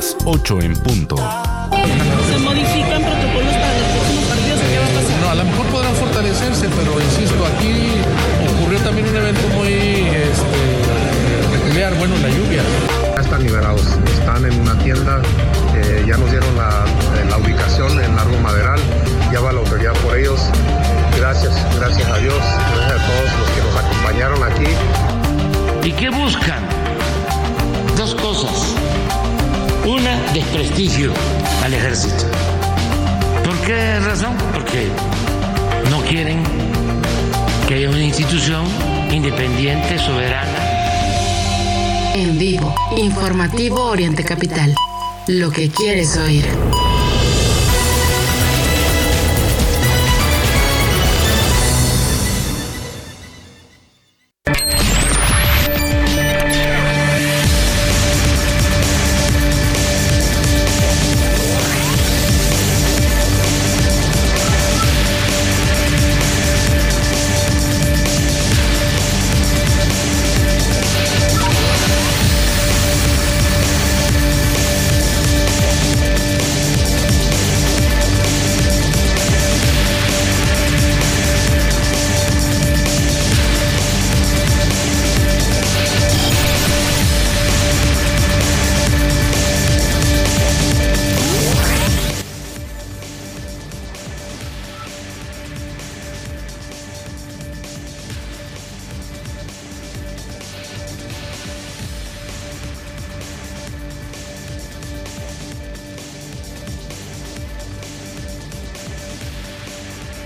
[0.00, 1.14] las 8 en punto.
[1.16, 5.20] ¿Se modifican protocolos para los próximos partidos qué va a pasar?
[5.20, 8.00] No, a lo mejor podrán fortalecerse, pero insisto, aquí
[8.48, 12.62] ocurrió también un evento muy este, peculiar, bueno, la lluvia.
[13.14, 15.20] Ya están liberados, están en una tienda,
[15.76, 16.86] eh, ya nos dieron la,
[17.20, 18.80] eh, la ubicación en Largo Maderal,
[19.30, 20.40] ya va la autoridad por ellos.
[21.18, 25.86] Gracias, gracias a Dios, gracias a todos los que nos acompañaron aquí.
[25.86, 26.66] ¿Y qué buscan?
[27.98, 28.79] Dos cosas.
[29.90, 31.12] Una, desprestigio
[31.64, 32.24] al ejército.
[33.44, 34.36] ¿Por qué razón?
[34.52, 34.86] Porque
[35.90, 36.44] no quieren
[37.66, 38.66] que haya una institución
[39.10, 42.12] independiente, soberana.
[42.14, 44.76] En vivo, informativo Oriente Capital.
[45.26, 46.44] Lo que quieres oír.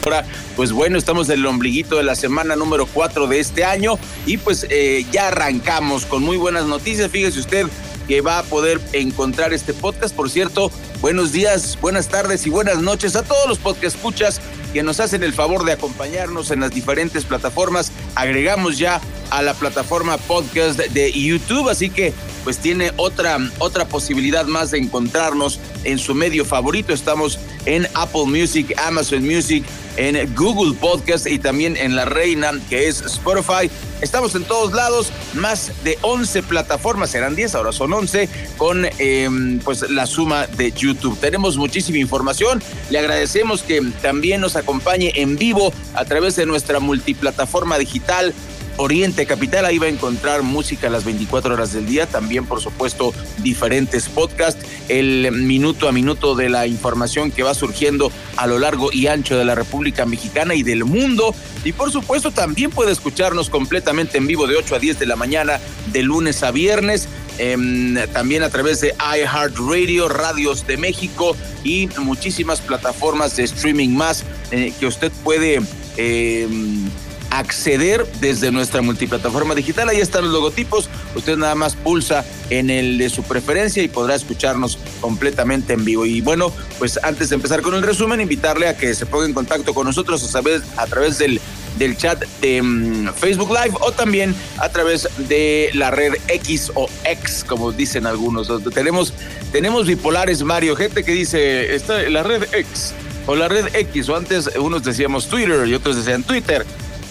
[0.05, 3.99] Ahora, pues bueno, estamos en el ombliguito de la semana número 4 de este año
[4.27, 7.11] y pues eh, ya arrancamos con muy buenas noticias.
[7.11, 7.67] Fíjese usted
[8.07, 10.15] que va a poder encontrar este podcast.
[10.15, 14.43] Por cierto, buenos días, buenas tardes y buenas noches a todos los podcast escuchas
[14.75, 17.91] que nos hacen el favor de acompañarnos en las diferentes plataformas.
[18.14, 19.01] Agregamos ya
[19.31, 22.13] a la plataforma podcast de YouTube, así que
[22.45, 26.93] pues tiene otra, otra posibilidad más de encontrarnos en su medio favorito.
[26.93, 29.65] Estamos en Apple Music, Amazon Music,
[29.97, 33.71] en Google Podcast y también en la reina que es Spotify.
[34.01, 38.29] Estamos en todos lados, más de 11 plataformas, eran 10, ahora son 11,
[38.59, 41.19] con eh, pues la suma de YouTube.
[41.19, 46.81] Tenemos muchísima información, le agradecemos que también nos acompañe en vivo a través de nuestra
[46.81, 48.35] multiplataforma digital
[48.77, 49.64] Oriente Capital.
[49.64, 54.08] Ahí va a encontrar música a las 24 horas del día, también por supuesto diferentes
[54.08, 59.07] podcasts, el minuto a minuto de la información que va surgiendo a lo largo y
[59.07, 61.34] ancho de la República Mexicana y del mundo.
[61.64, 65.17] Y por supuesto también puede escucharnos completamente en vivo de 8 a 10 de la
[65.17, 65.61] mañana,
[65.92, 67.08] de lunes a viernes.
[67.39, 74.23] Eh, también a través de iHeartRadio, Radios de México y muchísimas plataformas de streaming más
[74.52, 75.61] eh, que usted puede
[75.96, 76.48] eh,
[77.39, 79.89] acceder desde nuestra multiplataforma digital.
[79.89, 80.89] Ahí están los logotipos.
[81.14, 86.06] Usted nada más pulsa en el de su preferencia y podrá escucharnos completamente en vivo.
[86.06, 89.34] Y bueno, pues antes de empezar con el resumen, invitarle a que se ponga en
[89.34, 91.40] contacto con nosotros a través, a través del,
[91.78, 96.89] del chat de um, Facebook Live o también a través de la red X o
[97.05, 98.48] X, como dicen algunos.
[98.72, 99.12] Tenemos,
[99.51, 102.95] tenemos bipolares, Mario, gente que dice, está la red X
[103.27, 106.64] o la red X, o antes unos decíamos Twitter y otros decían Twitter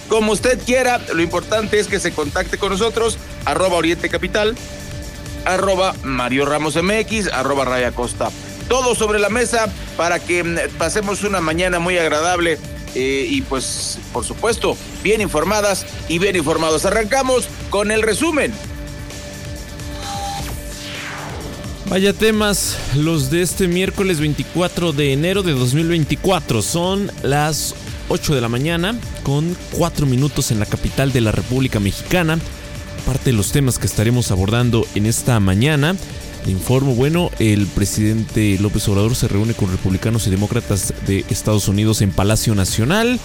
[0.08, 1.00] como usted quiera.
[1.14, 4.56] Lo importante es que se contacte con nosotros, arroba Oriente Capital,
[5.46, 8.30] arroba Mario Ramos MX, arroba Raya Costa.
[8.68, 12.58] Todo sobre la mesa para que pasemos una mañana muy agradable
[12.96, 16.85] eh, y pues, por supuesto, bien informadas y bien informados.
[16.85, 18.53] Arrancamos con el resumen.
[21.90, 26.62] Vaya temas los de este miércoles 24 de enero de 2024.
[26.62, 27.75] Son las
[28.09, 32.40] 8 de la mañana con 4 minutos en la capital de la República Mexicana.
[33.06, 35.96] Parte de los temas que estaremos abordando en esta mañana.
[36.46, 41.67] Le informo, bueno, el presidente López Obrador se reúne con republicanos y demócratas de Estados
[41.67, 43.20] Unidos en Palacio Nacional.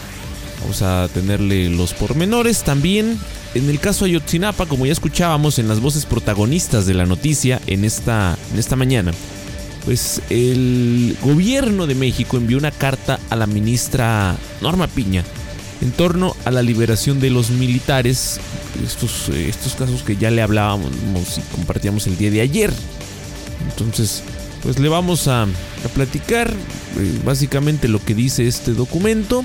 [0.60, 2.62] Vamos a tenerle los pormenores.
[2.62, 3.18] También
[3.54, 7.84] en el caso Ayotzinapa, como ya escuchábamos en las voces protagonistas de la noticia en
[7.84, 9.12] esta, en esta mañana,
[9.88, 15.24] pues el gobierno de México envió una carta a la ministra Norma Piña
[15.80, 18.38] en torno a la liberación de los militares,
[18.84, 20.92] estos, estos casos que ya le hablábamos
[21.38, 22.70] y compartíamos el día de ayer.
[23.70, 24.22] Entonces,
[24.62, 25.46] pues le vamos a,
[25.94, 29.42] platicar eh, básicamente lo que dice este documento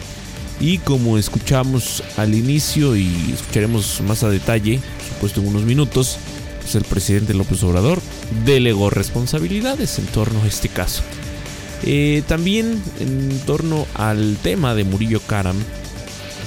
[0.60, 6.18] y como escuchamos al inicio y escucharemos más a detalle, supuesto en unos minutos,
[6.60, 8.02] pues el presidente López Obrador
[8.46, 11.04] delegó responsabilidades en torno a este caso.
[11.84, 15.58] Eh, también en torno al tema de Murillo Karam,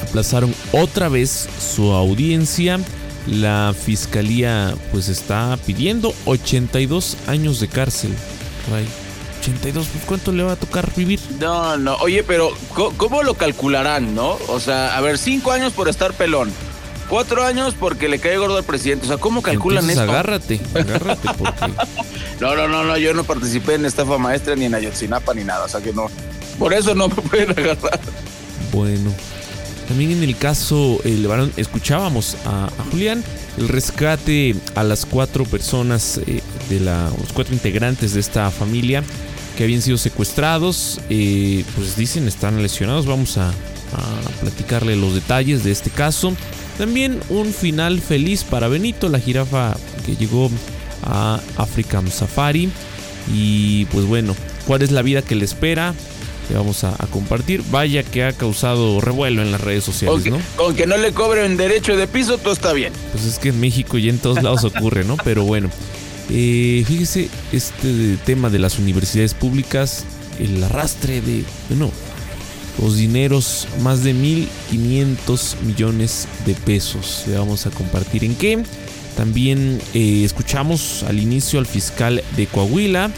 [0.03, 2.81] aplazaron otra vez su audiencia.
[3.27, 8.15] La fiscalía pues está pidiendo 82 años de cárcel.
[8.71, 8.87] Ray.
[9.41, 11.21] 82, pues, ¿cuánto le va a tocar vivir?
[11.39, 12.53] No, no, oye, pero
[12.97, 14.37] ¿cómo, lo calcularán, no?
[14.49, 16.51] O sea, a ver, cinco años por estar pelón.
[17.09, 19.07] Cuatro años porque le cae gordo al presidente.
[19.07, 20.11] O sea, ¿cómo calculan Entonces, esto?
[20.13, 21.73] agárrate, agárrate, porque
[22.41, 25.65] No, no, no, no, yo no participé en estafa maestra ni en Ayotzinapa ni nada,
[25.65, 26.09] o sea que no.
[26.59, 28.01] Por eso no me pueden agarrar.
[28.73, 29.11] Bueno,
[29.89, 33.23] también en el caso, el varón, escuchábamos a, a Julián,
[33.57, 39.03] el rescate a las cuatro personas, eh, de la, los cuatro integrantes de esta familia
[39.57, 43.07] que habían sido secuestrados, eh, pues dicen están lesionados.
[43.07, 46.35] Vamos a, a platicarle los detalles de este caso.
[46.79, 50.51] También un final feliz para Benito, la jirafa que llegó
[51.05, 52.69] a African Safari.
[53.33, 54.37] Y pues bueno,
[54.67, 55.95] ¿cuál es la vida que le espera?
[56.49, 57.63] Que vamos a, a compartir.
[57.71, 60.39] Vaya que ha causado revuelo en las redes sociales, Con que, ¿no?
[60.57, 62.93] con que no le cobren derecho de piso, todo está bien.
[63.13, 65.17] Pues es que en México y en todos lados ocurre, ¿no?
[65.25, 65.71] Pero bueno,
[66.31, 70.05] eh, fíjese este tema de las universidades públicas,
[70.39, 71.91] el arrastre de, bueno,
[72.81, 77.25] los dineros, más de 1.500 millones de pesos.
[77.27, 78.63] Le vamos a compartir en qué.
[79.17, 83.11] También eh, escuchamos al inicio al fiscal de Coahuila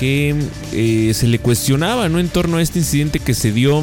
[0.00, 0.34] que
[0.72, 2.18] eh, se le cuestionaba, ¿no?
[2.18, 3.82] En torno a este incidente que se dio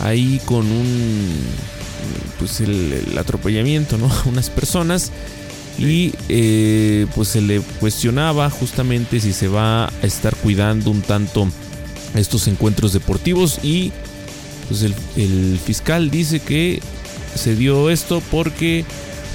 [0.00, 1.28] ahí con un,
[2.38, 4.06] pues el, el atropellamiento, ¿no?
[4.06, 5.12] A unas personas
[5.78, 11.48] y eh, pues se le cuestionaba justamente si se va a estar cuidando un tanto
[12.14, 13.92] estos encuentros deportivos y
[14.68, 16.80] pues el, el fiscal dice que
[17.34, 18.84] se dio esto porque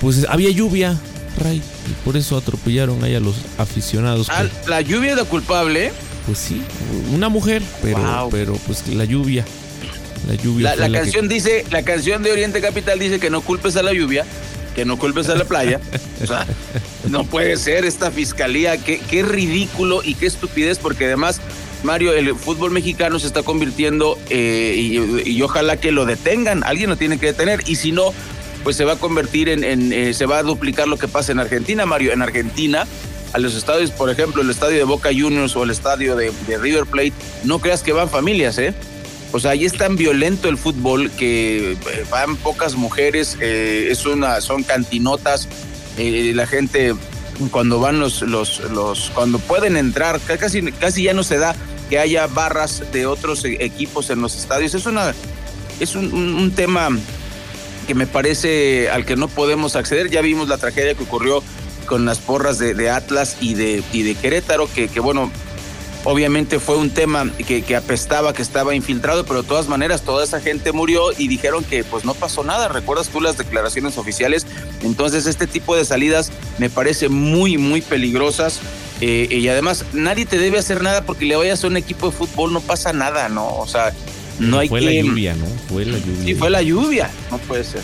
[0.02, 0.98] pues había lluvia,
[1.40, 4.28] Ray, y por eso atropellaron ahí a los aficionados.
[4.30, 5.92] Ah, que- la lluvia es la culpable.
[6.26, 6.62] pues sí,
[7.14, 8.30] una mujer, pero, Wow.
[8.30, 9.44] pero pues la lluvia,
[10.28, 10.70] la lluvia.
[10.70, 13.76] La, fue la que- canción dice, la canción de Oriente Capital dice que no culpes
[13.76, 14.26] a la lluvia,
[14.76, 15.80] que no culpes a la playa.
[16.24, 16.46] O sea,
[17.10, 21.42] no puede ser esta fiscalía, qué, qué ridículo y qué estupidez, porque además,
[21.84, 26.96] Mario, el fútbol mexicano se está convirtiendo eh, y, ojalá que lo detengan, alguien lo
[26.96, 28.14] tiene que detener, y si no,
[28.64, 31.34] pues se va a convertir en, en, eh, se va a duplicar lo que pasa
[31.34, 32.14] en Argentina, Mario.
[32.14, 32.88] En Argentina,
[33.34, 36.86] a los estadios, por ejemplo, el estadio de Boca Juniors o el estadio de, River
[36.86, 37.14] Plate,
[37.44, 38.74] no creas que van familias, ¿eh?
[39.34, 41.78] O sea, ahí es tan violento el fútbol que eh,
[42.10, 45.50] van pocas mujeres, es una, son cantinotas,
[45.98, 46.94] la gente
[47.52, 51.56] cuando van los, los, los, cuando pueden entrar, ca- casi, casi ya no se da
[51.94, 54.74] que haya barras de otros e- equipos en los estadios.
[54.74, 55.14] Es una,
[55.80, 56.90] es un, tema
[57.86, 60.10] que me parece al que no podemos acceder.
[60.10, 61.44] Ya vimos la tragedia que ocurrió
[61.86, 65.32] con las porras de, de Atlas y de, y de Querétaro, que, que bueno,
[66.04, 70.24] obviamente fue un tema que, que apestaba, que estaba infiltrado, pero de todas maneras toda
[70.24, 72.70] esa gente murió y dijeron que pues no pasó nada.
[72.70, 74.48] ¿Recuerdas tú las declaraciones oficiales?
[74.82, 78.62] Entonces este tipo de salidas me parece muy, muy peligrosas.
[79.06, 82.16] Eh, y además nadie te debe hacer nada porque le vayas a un equipo de
[82.16, 83.54] fútbol, no pasa nada, ¿no?
[83.56, 83.92] O sea,
[84.40, 84.86] no hay fue que...
[84.86, 85.46] la lluvia, ¿no?
[85.68, 86.24] Fue la lluvia.
[86.24, 87.82] Sí, fue la lluvia, no puede ser.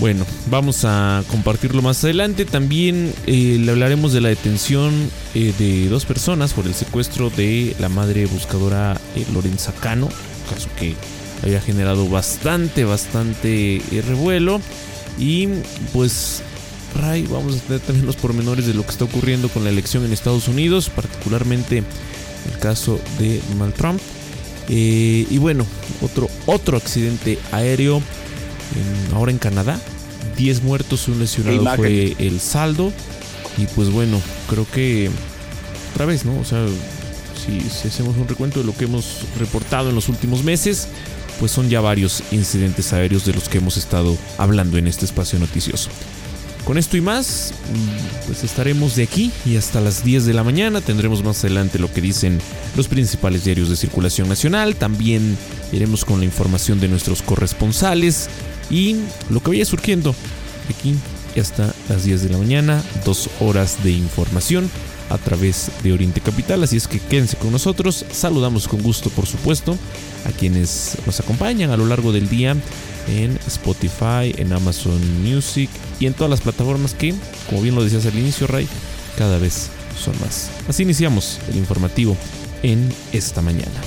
[0.00, 2.44] Bueno, vamos a compartirlo más adelante.
[2.44, 4.92] También eh, le hablaremos de la detención
[5.34, 10.08] eh, de dos personas por el secuestro de la madre buscadora eh, Lorenza Cano,
[10.48, 10.94] caso que
[11.42, 14.60] había generado bastante, bastante revuelo.
[15.18, 15.48] Y
[15.92, 16.42] pues,
[16.94, 20.04] Ray, vamos a tener también los pormenores de lo que está ocurriendo con la elección
[20.04, 24.00] en Estados Unidos, particularmente el caso de Donald Trump.
[24.68, 25.64] Eh, y bueno,
[26.02, 29.80] otro, otro accidente aéreo en- ahora en Canadá.
[30.36, 32.92] 10 muertos, un lesionado fue el saldo.
[33.56, 35.10] Y pues bueno, creo que
[35.92, 36.38] otra vez, ¿no?
[36.38, 36.64] O sea,
[37.44, 40.86] si, si hacemos un recuento de lo que hemos reportado en los últimos meses,
[41.40, 45.38] pues son ya varios incidentes aéreos de los que hemos estado hablando en este espacio
[45.38, 45.88] noticioso.
[46.68, 47.54] Con esto y más,
[48.26, 50.82] pues estaremos de aquí y hasta las 10 de la mañana.
[50.82, 52.38] Tendremos más adelante lo que dicen
[52.76, 54.76] los principales diarios de circulación nacional.
[54.76, 55.38] También
[55.72, 58.28] iremos con la información de nuestros corresponsales
[58.68, 58.96] y
[59.30, 60.14] lo que vaya surgiendo
[60.68, 60.94] aquí
[61.40, 62.82] hasta las 10 de la mañana.
[63.02, 64.70] Dos horas de información
[65.08, 66.62] a través de Oriente Capital.
[66.64, 68.04] Así es que quédense con nosotros.
[68.12, 69.78] Saludamos con gusto, por supuesto,
[70.26, 72.54] a quienes nos acompañan a lo largo del día
[73.08, 77.14] en Spotify, en Amazon Music y en todas las plataformas que,
[77.48, 78.68] como bien lo decías al inicio, Ray,
[79.16, 80.50] cada vez son más.
[80.68, 82.16] Así iniciamos el informativo
[82.62, 83.80] en esta mañana.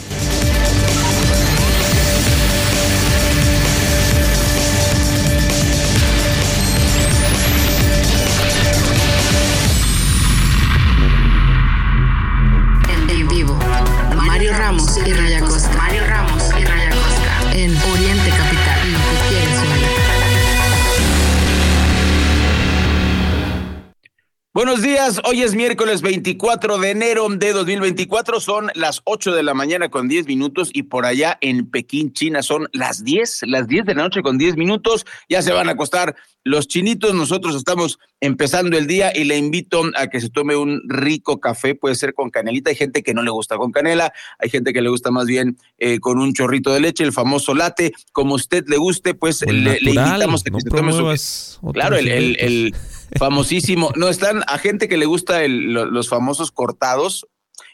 [25.26, 30.08] Hoy es miércoles 24 de enero de 2024, son las 8 de la mañana con
[30.08, 34.04] 10 minutos y por allá en Pekín, China, son las 10, las 10 de la
[34.04, 38.88] noche con 10 minutos, ya se van a acostar los chinitos, nosotros estamos empezando el
[38.88, 42.70] día y le invito a que se tome un rico café, puede ser con canelita,
[42.70, 45.58] hay gente que no le gusta con canela, hay gente que le gusta más bien
[45.78, 49.78] eh, con un chorrito de leche, el famoso latte, como usted le guste, pues le,
[49.82, 51.72] invitamos a que se tome su...
[51.74, 52.76] Claro, el, el, el
[53.18, 57.28] famosísimo, no, están a gente que le gusta los famosos cortados,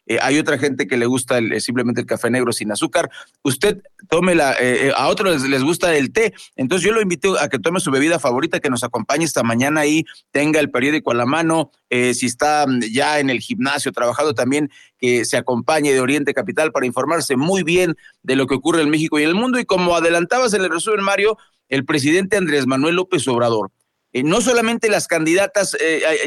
[0.07, 3.09] eh, hay otra gente que le gusta el, simplemente el café negro sin azúcar.
[3.43, 6.33] Usted tome la, eh, eh, a otros les, gusta el té.
[6.55, 9.81] Entonces yo lo invito a que tome su bebida favorita, que nos acompañe esta mañana
[9.81, 11.71] ahí, tenga el periódico a la mano.
[11.89, 16.85] si está ya en el gimnasio trabajando también, que se acompañe de Oriente Capital para
[16.85, 19.59] informarse muy bien de lo que ocurre en México y en el mundo.
[19.59, 21.37] Y como adelantabas en el resumen, Mario,
[21.69, 23.71] el presidente Andrés Manuel López Obrador.
[24.13, 25.77] No solamente las candidatas,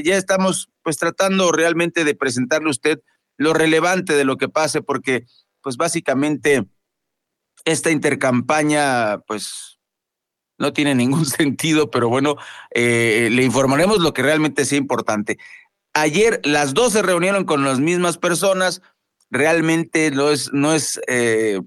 [0.05, 3.01] ya estamos pues tratando realmente de presentarle a usted
[3.37, 5.25] lo relevante de lo que pase, porque
[5.63, 6.67] pues básicamente
[7.65, 9.79] esta intercampaña pues
[10.59, 12.37] no tiene ningún sentido, pero bueno,
[12.71, 15.39] eh, le informaremos lo que realmente sea importante.
[15.93, 18.83] Ayer las dos se reunieron con las mismas personas,
[19.31, 21.61] realmente no es, no es eh,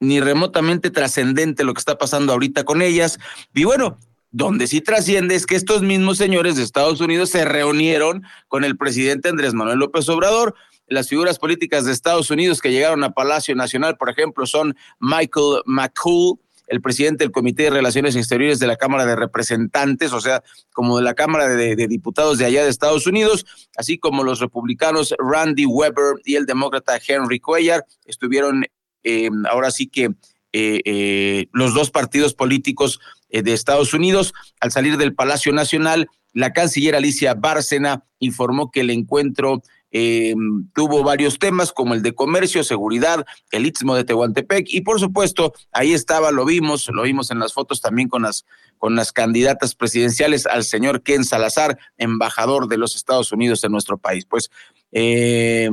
[0.00, 3.18] ni remotamente trascendente lo que está pasando ahorita con ellas.
[3.54, 3.98] Y bueno,
[4.32, 8.76] donde sí trasciende es que estos mismos señores de Estados Unidos se reunieron con el
[8.76, 10.54] presidente Andrés Manuel López Obrador.
[10.88, 15.62] Las figuras políticas de Estados Unidos que llegaron a Palacio Nacional, por ejemplo, son Michael
[15.66, 20.42] McCool, el presidente del Comité de Relaciones Exteriores de la Cámara de Representantes, o sea,
[20.72, 23.44] como de la Cámara de, Diputados de allá de Estados Unidos,
[23.76, 28.64] así como los republicanos Randy Weber y el demócrata Henry Cuellar, estuvieron
[29.04, 30.14] eh, ahora sí que
[30.54, 33.00] eh, eh, los dos partidos políticos
[33.40, 34.34] de Estados Unidos.
[34.60, 39.62] Al salir del Palacio Nacional, la canciller Alicia Bárcena informó que el encuentro
[39.94, 40.34] eh,
[40.74, 45.52] tuvo varios temas como el de comercio, seguridad, el istmo de Tehuantepec y por supuesto
[45.70, 48.46] ahí estaba, lo vimos, lo vimos en las fotos también con las
[48.78, 53.96] con las candidatas presidenciales al señor Ken Salazar, embajador de los Estados Unidos en nuestro
[53.98, 54.24] país.
[54.24, 54.50] Pues
[54.90, 55.70] eh,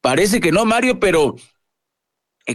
[0.00, 1.40] parece que no, Mario, pero eh,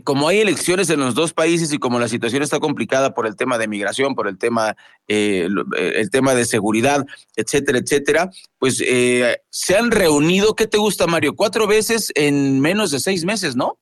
[0.03, 3.35] como hay elecciones en los dos países y como la situación está complicada por el
[3.35, 4.75] tema de migración, por el tema,
[5.07, 8.29] eh, eh, el tema de seguridad, etcétera, etcétera,
[8.59, 11.35] pues se han reunido, ¿qué te gusta, Mario?
[11.35, 13.79] Cuatro veces en menos de seis meses, ¿no?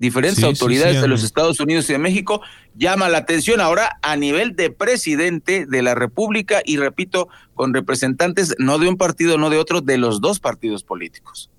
[0.00, 2.40] Diferentes autoridades de los Estados Unidos y de México
[2.74, 8.54] llama la atención ahora a nivel de presidente de la República y repito, con representantes
[8.58, 11.50] no de un partido, no de otro, de los dos partidos políticos.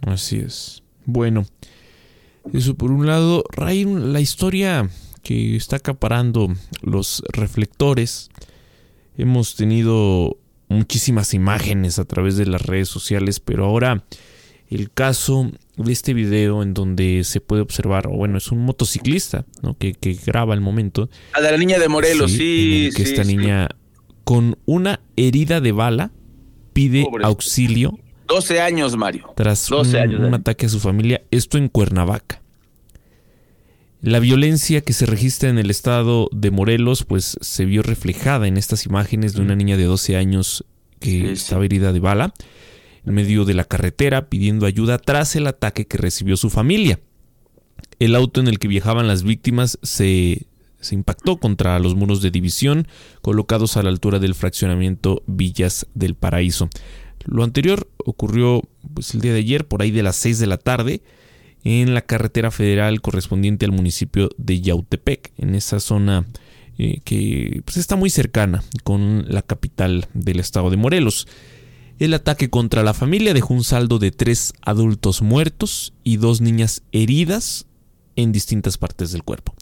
[0.00, 0.82] Así es.
[1.04, 1.44] Bueno,
[2.52, 4.88] eso por un lado, Ray, la historia
[5.22, 6.48] que está acaparando
[6.82, 8.30] los reflectores.
[9.16, 14.04] Hemos tenido muchísimas imágenes a través de las redes sociales, pero ahora
[14.70, 19.44] el caso de este video en donde se puede observar, o bueno, es un motociclista
[19.62, 19.76] ¿no?
[19.76, 19.94] que,
[20.24, 21.10] graba el momento.
[21.32, 22.90] A la niña de Morelos, sí.
[22.94, 23.68] que esta niña
[24.24, 26.12] con una herida de bala
[26.72, 27.98] pide auxilio
[28.30, 29.32] 12 años, Mario.
[29.34, 32.40] Tras un, ataque a su familia, esto en Cuernavaca.
[34.00, 38.56] La violencia que se registra en el estado de Morelos, pues se vio reflejada en
[38.56, 40.64] estas imágenes de una niña de 12 años
[41.00, 42.32] que estaba herida de bala
[43.04, 47.00] en medio de la carretera pidiendo ayuda tras el ataque que recibió su familia.
[47.98, 50.46] El auto en el que viajaban las víctimas se,
[50.80, 52.86] se impactó contra los muros de división
[53.22, 56.70] colocados a la altura del fraccionamiento Villas del Paraíso.
[57.30, 60.58] Lo anterior ocurrió pues, el día de ayer, por ahí de las 6 de la
[60.58, 61.00] tarde,
[61.62, 66.26] en la carretera federal correspondiente al municipio de Yautepec, en esa zona
[66.76, 71.28] eh, que pues, está muy cercana con la capital del estado de Morelos.
[72.00, 76.82] El ataque contra la familia dejó un saldo de tres adultos muertos y dos niñas
[76.90, 77.66] heridas
[78.16, 79.54] en distintas partes del cuerpo.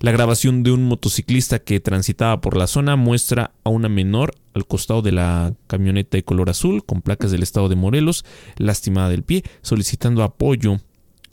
[0.00, 4.66] La grabación de un motociclista que transitaba por la zona muestra a una menor al
[4.66, 8.24] costado de la camioneta de color azul con placas del estado de Morelos,
[8.56, 10.80] lastimada del pie, solicitando apoyo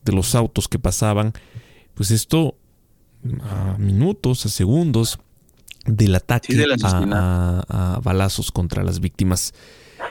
[0.03, 1.31] de los autos que pasaban.
[1.93, 2.55] Pues esto
[3.41, 5.17] a minutos, a segundos
[5.85, 9.53] del ataque a, balazos contra las víctimas.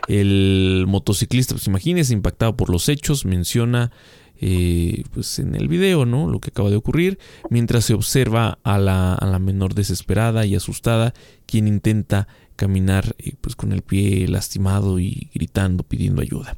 [0.08, 3.92] El motociclista, pues imagínese, impactado por los hechos, menciona
[4.38, 6.28] eh, pues en el video, ¿no?
[6.28, 10.54] Lo que acaba de ocurrir, mientras se observa a la, a la menor desesperada y
[10.54, 11.14] asustada,
[11.46, 16.56] quien intenta caminar eh, pues con el pie lastimado y gritando, pidiendo ayuda.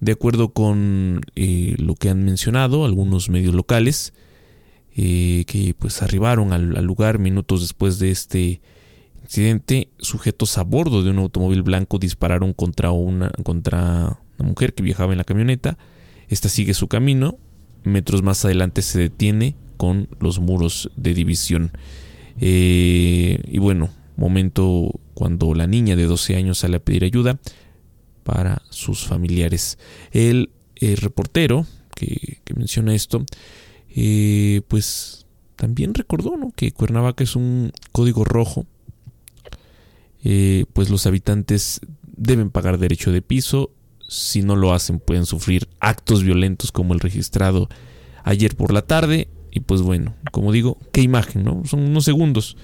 [0.00, 4.12] De acuerdo con eh, lo que han mencionado algunos medios locales,
[4.94, 8.60] que pues arribaron al, lugar minutos después de este
[9.24, 14.82] accidente, sujetos a bordo de un automóvil blanco dispararon contra una, contra una mujer que
[14.82, 15.78] viajaba en la camioneta.
[16.32, 17.38] Esta sigue su camino.
[17.84, 21.72] Metros más adelante se detiene con los muros de división.
[22.40, 27.38] Eh, y bueno, momento cuando la niña de 12 años sale a pedir ayuda
[28.24, 29.76] para sus familiares.
[30.10, 30.48] El,
[30.80, 33.26] reportero que, menciona esto,
[33.94, 38.64] eh, pues también recordó que Cuernavaca es un código rojo,
[40.24, 43.70] eh, pues los habitantes deben pagar derecho de piso,
[44.12, 47.68] si no lo hacen pueden sufrir actos violentos como el registrado
[48.24, 51.62] ayer por la tarde, y pues bueno, como digo, qué imagen, ¿no?
[51.64, 52.56] Son unos segundos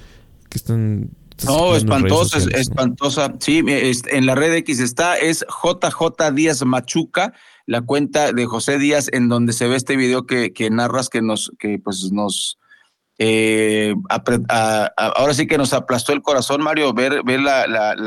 [0.50, 1.10] que están
[1.46, 3.34] no, espantosa, espantosa.
[3.38, 7.32] Sí, en la red X está, es JJ Díaz Machuca,
[7.66, 11.22] la cuenta de José Díaz, en donde se ve este video que, que narras, que
[11.22, 12.58] nos, que pues nos,
[13.18, 13.94] eh,
[14.96, 17.40] ahora sí que nos aplastó el corazón, Mario, ver, ver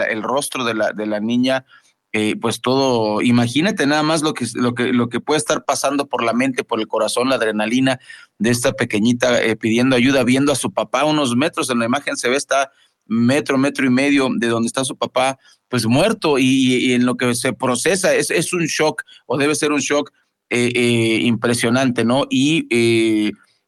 [0.10, 1.65] el rostro de la, de la niña,
[2.13, 6.08] eh, pues todo, imagínate nada más lo que, lo, que, lo que puede estar pasando
[6.08, 8.01] por la mente, por el corazón, la adrenalina
[8.38, 12.18] de esta pequeñita eh, pidiendo ayuda, viendo a su papá unos metros en la imagen,
[12.18, 12.70] se ve, está
[13.06, 15.39] metro, metro y medio de donde está su papá,
[15.70, 19.72] pues muerto y, en lo que se procesa es, es, un shock o debe ser
[19.72, 20.12] un shock
[20.50, 22.27] eh, impresionante, ¿no?
[22.30, 22.68] Y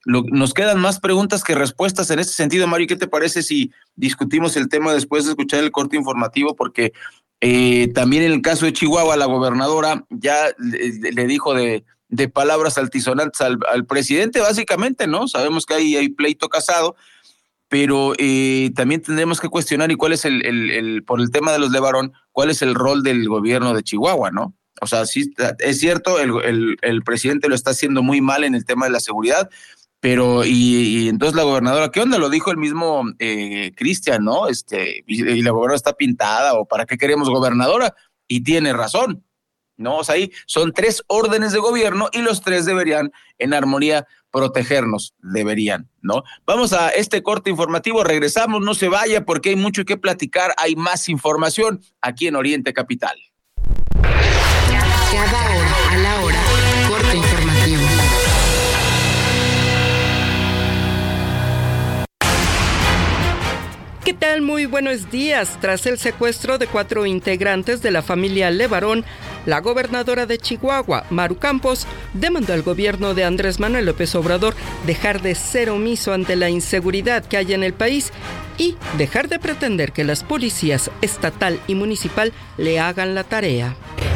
[0.05, 2.87] nos quedan más preguntas que respuestas en este sentido, Mario.
[2.87, 6.55] ¿Qué te parece si discutimos el tema después de escuchar el corte informativo?
[6.57, 6.91] Porque
[7.93, 13.41] también en el caso de Chihuahua, la gobernadora ya le, dijo de, de, palabras altisonantes
[13.41, 15.27] al, presidente, básicamente, ¿no?
[15.27, 16.95] Sabemos que hay, hay pleito casado,
[17.67, 21.59] pero eh, también tendremos que cuestionar y cuál es el, el, por el tema de
[21.59, 24.55] los Levarón, cuál es el rol del gobierno de Chihuahua, ¿no?
[24.79, 28.65] O sea, sí, es cierto, el, el, presidente lo está haciendo muy mal en el
[28.65, 29.49] tema de la seguridad,
[30.03, 32.17] pero y, entonces la gobernadora, ¿qué onda?
[32.17, 34.49] Lo dijo el mismo eh, Cristian, ¿no?
[34.49, 37.95] Este, y, la gobernadora está pintada, o ¿para qué queremos gobernadora?
[38.27, 39.23] Y tiene razón,
[39.77, 39.99] ¿no?
[39.99, 45.13] O sea, ahí son tres órdenes de gobierno y los tres deberían en armonía protegernos,
[45.19, 46.23] deberían, ¿no?
[46.45, 50.75] Vamos a este corte informativo, regresamos, no se vaya porque hay mucho que platicar, hay
[50.75, 53.15] más información aquí en Oriente Capital.
[54.01, 55.72] Cada hora,
[64.03, 64.41] ¿Qué tal?
[64.41, 65.57] Muy buenos días.
[65.61, 69.05] Tras el secuestro de cuatro integrantes de la familia Levarón,
[69.45, 75.21] la gobernadora de Chihuahua, Maru Campos, demandó al gobierno de Andrés Manuel López Obrador dejar
[75.21, 78.11] de ser omiso ante la inseguridad que hay en el país
[78.57, 83.75] y dejar de pretender que las policías estatal y municipal le hagan la tarea.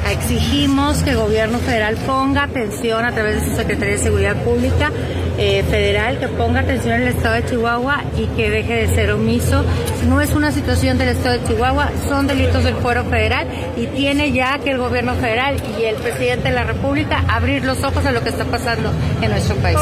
[0.09, 4.91] Exigimos que el gobierno federal ponga atención a través de su Secretaría de Seguridad Pública
[5.37, 9.65] eh, federal, que ponga atención al Estado de Chihuahua y que deje de ser omiso.
[10.07, 14.31] No es una situación del Estado de Chihuahua, son delitos del fuero federal y tiene
[14.31, 18.11] ya que el gobierno federal y el presidente de la República abrir los ojos a
[18.11, 19.77] lo que está pasando en nuestro país.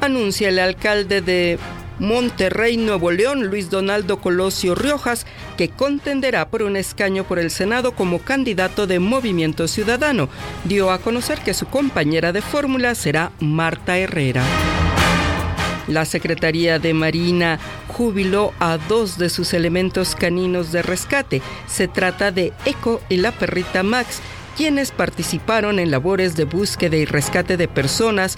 [0.00, 1.58] Anuncia el alcalde de
[1.98, 7.92] Monterrey, Nuevo León, Luis Donaldo Colosio Riojas, que contenderá por un escaño por el Senado
[7.92, 10.28] como candidato de Movimiento Ciudadano.
[10.64, 14.44] Dio a conocer que su compañera de fórmula será Marta Herrera.
[15.88, 17.58] La Secretaría de Marina
[17.88, 21.40] jubiló a dos de sus elementos caninos de rescate.
[21.66, 24.20] Se trata de Eco y la perrita Max,
[24.56, 28.36] quienes participaron en labores de búsqueda y rescate de personas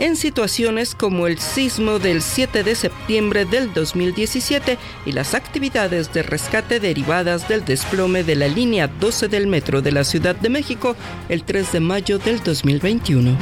[0.00, 6.22] en situaciones como el sismo del 7 de septiembre del 2017 y las actividades de
[6.22, 10.96] rescate derivadas del desplome de la línea 12 del metro de la Ciudad de México
[11.28, 13.36] el 3 de mayo del 2021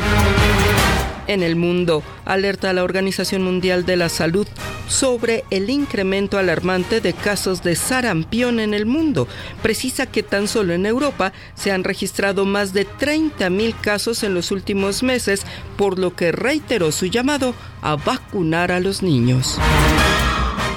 [1.29, 4.49] en el mundo, alerta a la Organización Mundial de la Salud
[4.89, 9.29] sobre el incremento alarmante de casos de sarampión en el mundo.
[9.63, 14.51] Precisa que tan solo en Europa se han registrado más de 30.000 casos en los
[14.51, 15.45] últimos meses,
[15.77, 19.59] por lo que reiteró su llamado a vacunar a los niños.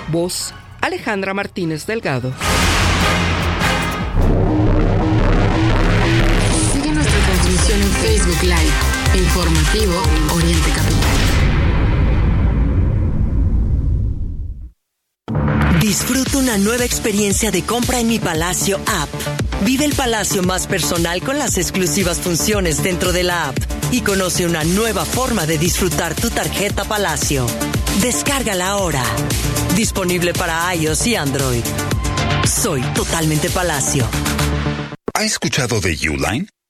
[0.09, 2.33] Voz Alejandra Martínez Delgado.
[6.73, 10.01] Sigue nuestra transmisión en Facebook Live Informativo
[10.33, 11.11] Oriente Capital.
[15.81, 19.09] Disfruta una nueva experiencia de compra en Mi Palacio App.
[19.65, 23.57] Vive el palacio más personal con las exclusivas funciones dentro de la app
[23.91, 27.45] y conoce una nueva forma de disfrutar tu tarjeta Palacio.
[28.01, 29.03] Descárgala ahora.
[29.75, 31.63] Disponible para iOS y Android.
[32.47, 34.07] Soy totalmente Palacio.
[35.13, 36.47] ¿Ha escuchado de Uline?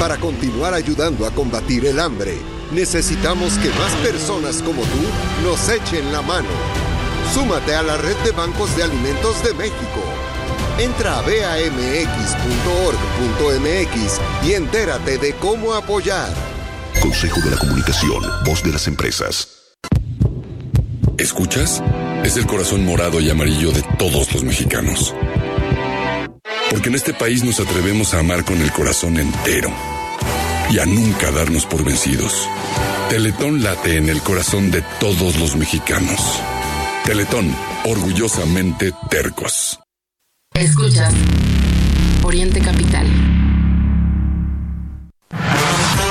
[0.00, 2.38] Para continuar ayudando a combatir el hambre,
[2.72, 5.02] necesitamos que más personas como tú
[5.44, 6.48] nos echen la mano.
[7.34, 10.00] Súmate a la red de bancos de alimentos de México.
[10.78, 12.40] Entra a bamx.org.mx
[14.48, 16.32] y entérate de cómo apoyar.
[17.02, 19.48] Consejo de la Comunicación, voz de las empresas.
[21.18, 21.82] ¿Escuchas?
[22.24, 25.14] Es el corazón morado y amarillo de todos los mexicanos.
[26.70, 29.70] Porque en este país nos atrevemos a amar con el corazón entero
[30.70, 32.48] y a nunca darnos por vencidos.
[33.08, 36.20] Teletón late en el corazón de todos los mexicanos.
[37.04, 37.52] Teletón,
[37.84, 39.80] orgullosamente tercos.
[40.54, 41.12] Escuchas
[42.22, 43.39] Oriente Capital.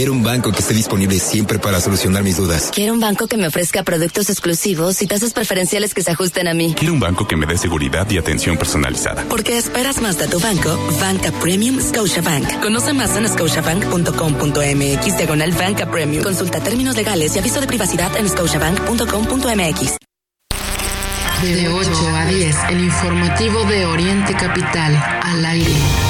[0.00, 2.70] Quiero un banco que esté disponible siempre para solucionar mis dudas.
[2.72, 6.54] Quiero un banco que me ofrezca productos exclusivos y tasas preferenciales que se ajusten a
[6.54, 6.74] mí.
[6.74, 9.26] Quiero un banco que me dé seguridad y atención personalizada.
[9.28, 12.62] Porque esperas más de tu banco, Banca Premium Scotiabank.
[12.62, 16.24] Conoce más en scotiabank.com.mx diagonal Banca Premium.
[16.24, 19.96] Consulta términos legales y aviso de privacidad en scotiabank.com.mx.
[21.42, 26.09] De 8 a 10, el informativo de Oriente Capital, al aire.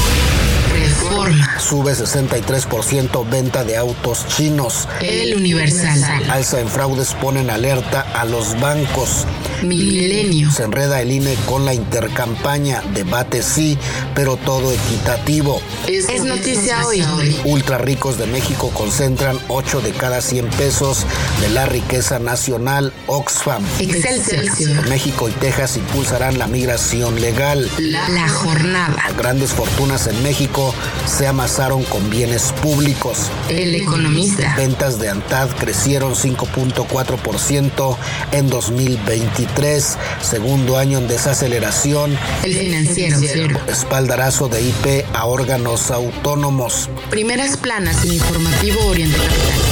[1.11, 1.59] Reforma.
[1.59, 4.87] Sube 63% venta de autos chinos.
[5.01, 6.01] El Universal.
[6.29, 9.25] Alza en fraudes ponen alerta a los bancos.
[9.61, 10.49] Milenio.
[10.51, 12.81] Se enreda el INE con la intercampaña.
[12.93, 13.77] Debate sí,
[14.15, 15.61] pero todo equitativo.
[15.87, 17.03] Es, es noticia hoy.
[17.43, 21.05] Ultra ricos de México concentran 8 de cada 100 pesos
[21.41, 22.93] de la riqueza nacional.
[23.07, 23.63] Oxfam.
[23.79, 24.87] Excelsior.
[24.87, 27.69] México y Texas impulsarán la migración legal.
[27.79, 29.03] La, la jornada.
[29.17, 30.73] Grandes fortunas en México
[31.05, 33.29] se amasaron con bienes públicos.
[33.49, 34.55] El economista.
[34.55, 37.97] Ventas de ANTAD crecieron 5.4%
[38.31, 42.17] en 2023, segundo año en desaceleración.
[42.43, 43.59] El financiero.
[43.67, 46.89] Espaldarazo de IP a órganos autónomos.
[47.09, 49.70] Primeras planas en informativo Oriente Capital.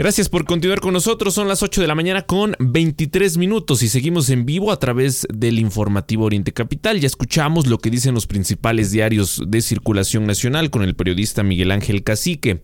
[0.00, 1.34] Gracias por continuar con nosotros.
[1.34, 5.26] Son las 8 de la mañana con 23 minutos y seguimos en vivo a través
[5.30, 6.98] del informativo Oriente Capital.
[6.98, 11.70] Ya escuchamos lo que dicen los principales diarios de circulación nacional con el periodista Miguel
[11.70, 12.62] Ángel Cacique.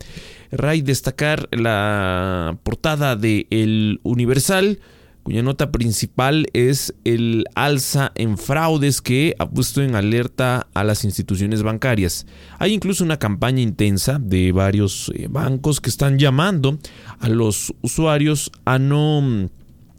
[0.50, 4.80] Ray, destacar la portada de El Universal
[5.26, 11.02] cuya nota principal es el alza en fraudes que ha puesto en alerta a las
[11.02, 12.28] instituciones bancarias.
[12.60, 16.78] Hay incluso una campaña intensa de varios eh, bancos que están llamando
[17.18, 19.48] a los usuarios a no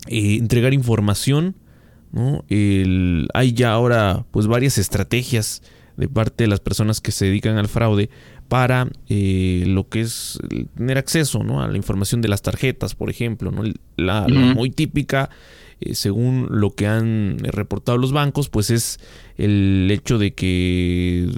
[0.08, 1.58] eh, entregar información.
[3.34, 5.62] hay ya ahora pues varias estrategias
[5.98, 8.10] de parte de las personas que se dedican al fraude
[8.47, 10.39] para eh, lo que es
[10.75, 11.62] tener acceso ¿no?
[11.62, 13.51] a la información de las tarjetas, por ejemplo.
[13.51, 13.63] ¿no?
[13.95, 14.29] La, uh -huh.
[14.29, 15.29] la muy típica,
[15.79, 18.99] eh, según lo que han reportado los bancos, pues es
[19.38, 21.29] el hecho de que,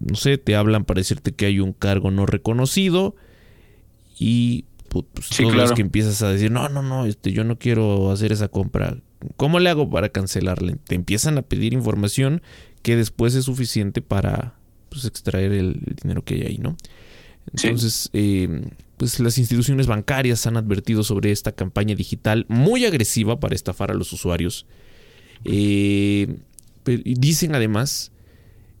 [0.00, 3.16] no sé, te hablan para decirte que hay un cargo no reconocido
[4.18, 5.74] y pues, sí, todas claro.
[5.74, 8.96] que empiezas a decir, no, no, no, este, yo no quiero hacer esa compra.
[9.36, 10.76] ¿Cómo le hago para cancelarle?
[10.84, 12.42] Te empiezan a pedir información
[12.82, 14.59] que después es suficiente para
[14.90, 16.76] pues, extraer el, el, dinero que hay ahí, ¿no?
[17.52, 18.10] Entonces, sí.
[18.12, 18.62] eh,
[18.96, 23.94] pues las instituciones bancarias han advertido sobre esta campaña digital muy agresiva para estafar a
[23.94, 24.66] los usuarios.
[25.44, 26.36] Eh,
[26.84, 28.12] dicen además,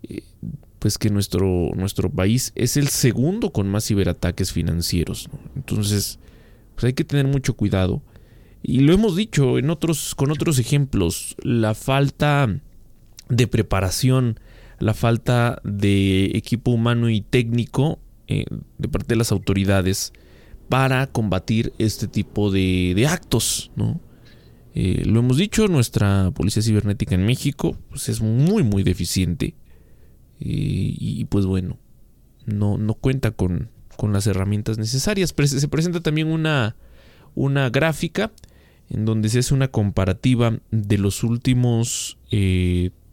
[0.02, 0.22] eh,
[0.78, 5.28] pues que nuestro, nuestro país es el segundo con más ciberataques financieros.
[5.32, 5.40] ¿no?
[5.56, 6.18] Entonces,
[6.74, 8.02] pues hay que tener mucho cuidado.
[8.62, 12.60] Y lo hemos dicho en otros, con otros ejemplos, la falta
[13.30, 14.38] de preparación,
[14.80, 18.46] la falta de equipo humano y técnico eh,
[18.78, 20.12] de parte de las autoridades
[20.68, 24.00] para combatir este tipo de, de actos, ¿no?
[24.74, 29.54] Eh, lo hemos dicho, nuestra policía cibernética en México pues, es muy, muy deficiente.
[30.38, 31.76] Eh, y pues bueno,
[32.46, 35.34] no, no cuenta con, con las herramientas necesarias.
[35.36, 36.76] Se presenta también una,
[37.34, 38.32] una gráfica
[38.88, 42.16] en donde se hace una comparativa de los últimos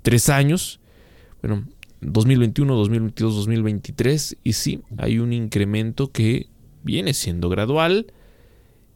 [0.03, 0.79] tres años.
[1.47, 1.65] Bueno,
[2.01, 4.37] 2021, 2022, 2023.
[4.43, 6.49] Y sí, hay un incremento que
[6.83, 8.07] viene siendo gradual.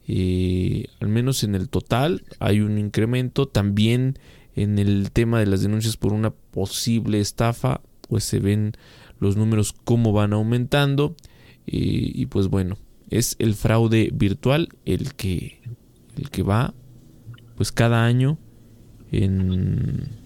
[0.06, 3.48] Eh, al menos en el total hay un incremento.
[3.48, 4.18] También
[4.54, 8.72] en el tema de las denuncias por una posible estafa, pues se ven
[9.18, 11.16] los números cómo van aumentando.
[11.64, 12.76] Y, pues bueno,
[13.08, 15.62] es el fraude virtual el que,
[16.18, 16.74] el que va
[17.56, 18.36] pues cada año
[19.10, 20.21] en,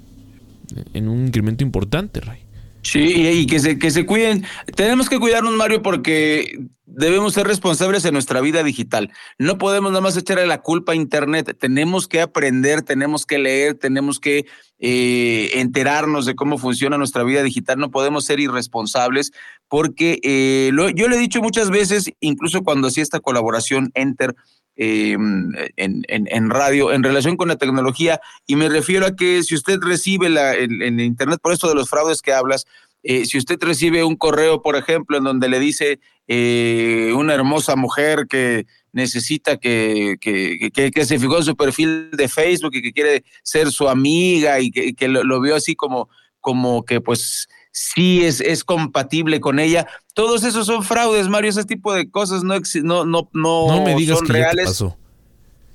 [0.95, 2.47] en un incremento importante, Ray.
[2.83, 4.45] Sí, y que se, que se cuiden.
[4.77, 9.11] Tenemos que cuidarnos, Mario, porque debemos ser responsables en nuestra vida digital.
[9.39, 11.57] No podemos nada más echarle la culpa a Internet.
[11.59, 14.47] Tenemos que aprender, tenemos que leer, tenemos que
[14.79, 17.77] eh, enterarnos de cómo funciona nuestra vida digital.
[17.79, 19.33] No podemos ser irresponsables
[19.67, 24.37] porque eh, yo le he dicho muchas veces, incluso cuando hacía esta colaboración Enter
[24.79, 29.55] Em, en, en, radio en relación con la tecnología y me refiero a que si
[29.55, 32.67] usted recibe la, en, Internet, por esto de los fraudes que hablas,
[33.03, 37.75] eh, si usted recibe un correo, por ejemplo, en donde le dice eh, una hermosa
[37.75, 42.93] mujer que necesita que, que, que, se fijó en su perfil de Facebook y que
[42.93, 46.11] quiere ser su amiga y que, lo, lo, vio así como,
[46.43, 49.87] como que pues sí es, es compatible con ella.
[50.15, 54.19] Todos esos son fraudes, Mario, ese tipo de cosas no no no no, me digas
[54.19, 54.65] son que reales.
[54.65, 54.97] pasó.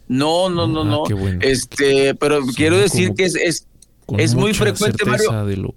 [0.08, 1.04] No, no, no, no.
[1.06, 3.68] Ah, este, pero quiero decir que es, es,
[4.18, 5.46] es muy frecuente, Mario.
[5.46, 5.76] De lo,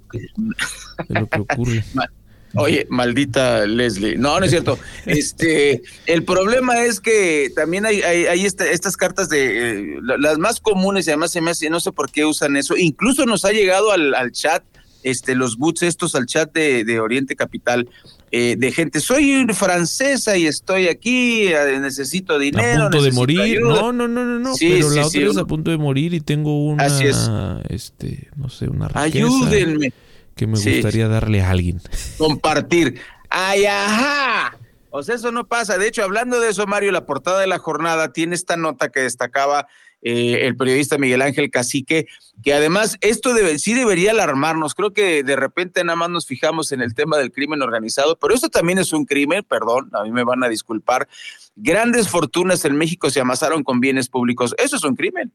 [1.08, 1.84] de lo que ocurre.
[2.56, 4.16] Oye, maldita Leslie.
[4.16, 4.78] No, no es cierto.
[5.06, 11.06] Este, el problema es que también hay, hay, estas cartas de eh, las más comunes
[11.06, 12.76] y además se me hace, no sé por qué usan eso.
[12.76, 14.64] Incluso nos ha llegado al, al chat
[15.04, 17.88] este, los boots estos al chat de, Oriente Capital,
[18.32, 22.86] eh, de gente, soy francesa y estoy aquí, eh, necesito dinero.
[22.86, 23.60] A punto de morir.
[23.60, 24.54] No, no, no, no, no.
[24.58, 26.86] pero la otra es a punto de morir y tengo una,
[27.68, 29.92] este, no sé, una Ayúdenme.
[30.34, 31.80] Que me gustaría darle a alguien.
[32.18, 32.98] Compartir.
[33.30, 34.58] ¡Ay, ajá!
[34.90, 35.78] O sea, eso no pasa.
[35.78, 39.00] De hecho, hablando de eso, Mario, la portada de la jornada tiene esta nota que
[39.00, 39.68] destacaba
[40.06, 42.06] eh, el periodista Miguel Ángel Cacique,
[42.42, 44.74] que además esto sí debería alarmarnos.
[44.74, 48.34] Creo que de repente nada más nos fijamos en el tema del crimen organizado, pero
[48.34, 51.08] esto también es un crimen, perdón, a mí me van a disculpar.
[51.56, 54.54] Grandes fortunas en México se amasaron con bienes públicos.
[54.58, 55.32] Eso es un crimen.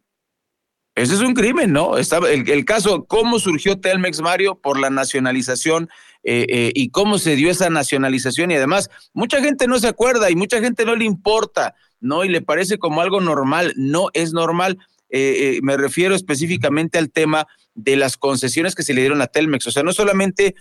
[0.93, 1.97] Ese es un crimen, ¿no?
[1.97, 5.89] Estaba el, el, caso, cómo surgió Telmex Mario por la nacionalización
[6.23, 10.29] eh, eh, y cómo se dio esa nacionalización y además mucha gente no se acuerda
[10.29, 11.75] y mucha gente no le importa.
[12.01, 12.23] ¿no?
[12.23, 13.73] Y le parece como algo normal.
[13.75, 14.77] No es normal.
[15.09, 19.67] Eh, me refiero específicamente al tema de las concesiones que se le dieron a Telmex.
[19.67, 20.55] O sea, no solamente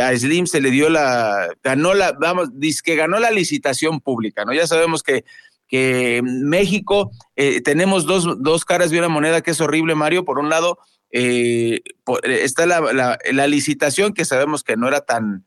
[0.00, 4.44] a Slim se le dio la, ganó la, vamos, dice que ganó la licitación pública,
[4.46, 4.54] ¿no?
[4.54, 5.24] Ya sabemos que,
[5.68, 7.10] que México
[7.62, 10.24] tenemos dos, dos caras de una moneda que es horrible, Mario.
[10.24, 10.78] Por un lado,
[11.10, 15.44] está la, la, la, licitación que sabemos que no era tan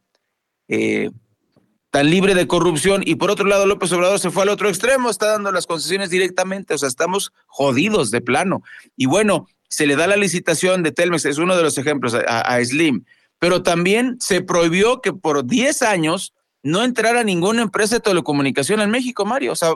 [1.91, 5.09] tan libre de corrupción y por otro lado López Obrador se fue al otro extremo,
[5.09, 8.61] está dando las concesiones directamente, o sea, estamos jodidos de plano.
[8.95, 12.63] Y bueno, se le da la licitación de Telmex, es uno de los ejemplos a,
[12.63, 13.05] Slim,
[13.39, 18.91] pero también se prohibió que por 10 años no entrara ninguna empresa de telecomunicación en
[18.91, 19.71] México, Mario, o sea,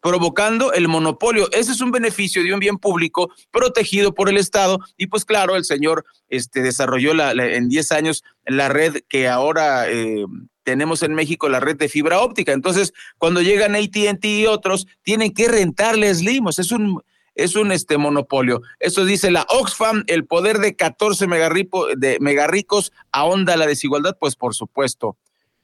[0.00, 1.48] provocando el monopolio.
[1.52, 5.56] Ese es un beneficio de un bien público protegido por el Estado y pues claro,
[5.56, 9.90] el señor este, desarrolló la, en 10 años la red que ahora...
[9.90, 10.24] Eh,
[10.64, 12.52] tenemos en México la red de fibra óptica.
[12.52, 16.58] Entonces, cuando llegan ATT y otros, tienen que rentarles limos.
[16.58, 17.00] Es un,
[17.38, 18.60] es un este, monopolio.
[18.78, 21.26] Eso dice la Oxfam, el poder de 14
[21.96, 25.16] de megarricos ahonda la desigualdad, pues por supuesto,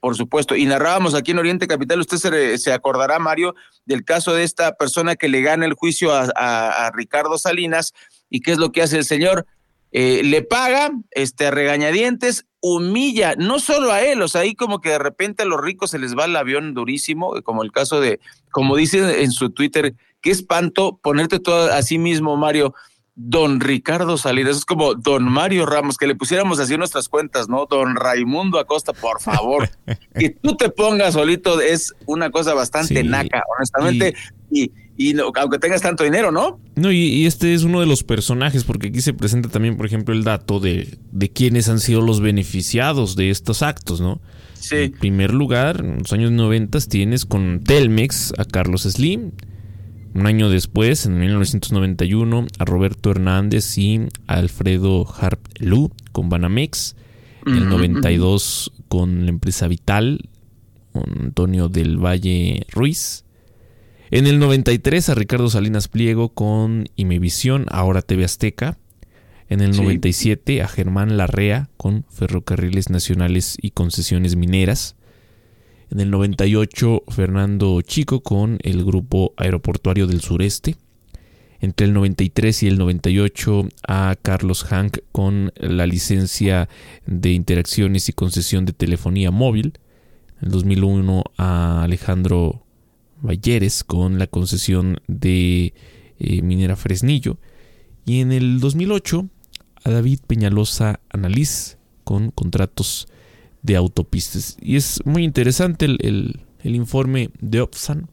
[0.05, 0.55] por supuesto.
[0.55, 3.55] Y narrábamos aquí en Oriente Capital, usted se, acordará, Mario,
[3.87, 7.95] del caso de esta persona que le gana el juicio a, a Ricardo Salinas.
[8.29, 9.47] ¿Y qué es lo que hace el señor?
[9.93, 14.83] Eh, le paga este, a regañadientes, humilla no solo a él, o sea, ahí como
[14.83, 17.99] que de repente a los ricos se les va el avión durísimo, como el caso
[17.99, 22.75] de, como dice en su Twitter, qué espanto ponerte todo a sí mismo, Mario,
[23.17, 27.67] don Ricardo Salinas, es como don Mario Ramos, que le pusiéramos así nuestras cuentas, ¿no?
[27.67, 29.71] Don Raimundo Acosta, por favor,
[30.19, 34.15] que tú te pongas solito es una cosa bastante naca, honestamente,
[34.51, 36.61] y y aunque tengas tanto dinero, ¿no?
[36.77, 40.15] No, y, este es uno de los personajes, porque aquí se presenta también, por ejemplo,
[40.15, 44.21] el dato de, de quiénes han sido los beneficiados de estos actos, ¿no?
[44.55, 44.77] Sí.
[44.77, 49.33] En primer lugar, en los años 90 tienes con Telmex a Carlos Slim,
[50.15, 56.95] Un año después, en 1991, a Roberto Hernández y Alfredo Harp Lu con Banamex.
[57.47, 60.31] En el 92 con la empresa Vital,
[60.95, 63.25] Antonio del Valle Ruiz.
[64.11, 68.79] En el 93 a Ricardo Salinas Pliego con Imevisión, ahora TV Azteca.
[69.49, 74.97] En el 97 a Germán Larrea con Ferrocarriles Nacionales y Concesiones Mineras.
[75.91, 80.77] En el 98 Fernando Chico con el Grupo Aeroportuario del Sureste.
[81.61, 86.69] Entre el 93 y el 98 a Carlos Hank con la licencia
[87.07, 89.79] de interacciones y concesión de telefonía móvil.
[90.41, 92.65] En el 2001 a Alejandro
[93.23, 95.75] Valleres con la concesión de
[96.19, 97.39] eh, Minera Fresnillo.
[98.05, 99.29] Y en el 2008
[99.85, 103.09] a David Peñalosa Analiz con contratos
[103.65, 104.57] de autopistas.
[104.61, 108.09] Y es muy interesante el, informe de Opsan.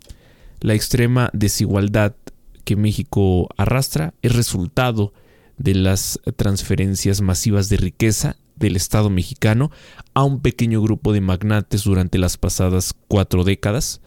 [0.59, 2.15] La extrema desigualdad
[2.63, 5.13] que México arrastra es resultado
[5.57, 9.71] de las transferencias masivas de riqueza del Estado mexicano
[10.13, 14.01] a un pequeño grupo de magnates durante las pasadas cuatro décadas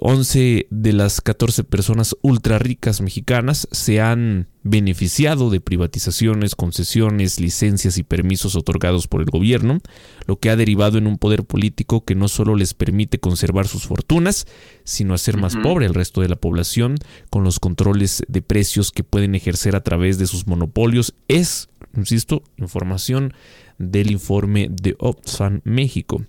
[0.00, 7.40] 11 eh, de las 14 personas ultra ricas mexicanas se han beneficiado de privatizaciones, concesiones,
[7.40, 9.80] licencias y permisos otorgados por el gobierno,
[10.26, 13.86] lo que ha derivado en un poder político que no solo les permite conservar sus
[13.86, 14.46] fortunas,
[14.84, 16.96] sino hacer más pobre al resto de la población
[17.28, 21.14] con los controles de precios que pueden ejercer a través de sus monopolios.
[21.28, 23.34] Es, insisto, información
[23.78, 26.24] del informe de Oxfam México.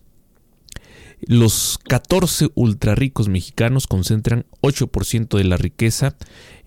[1.28, 6.16] Los 14 ultrarricos mexicanos concentran 8% de la riqueza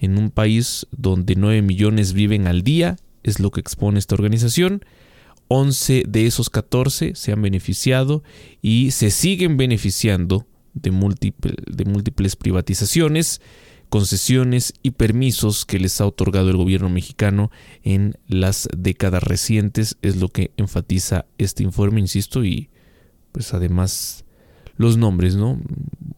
[0.01, 4.85] en un país donde 9 millones viven al día, es lo que expone esta organización.
[5.47, 8.25] 11 de esos 14 se han beneficiado
[8.61, 13.41] y se siguen beneficiando de, de múltiples privatizaciones,
[13.89, 17.53] concesiones y permisos que les ha otorgado el gobierno mexicano
[17.85, 22.69] en las décadas recientes, es lo que enfatiza este informe, insisto, y
[23.33, 24.25] pues además
[24.79, 25.61] los nombres, ¿no?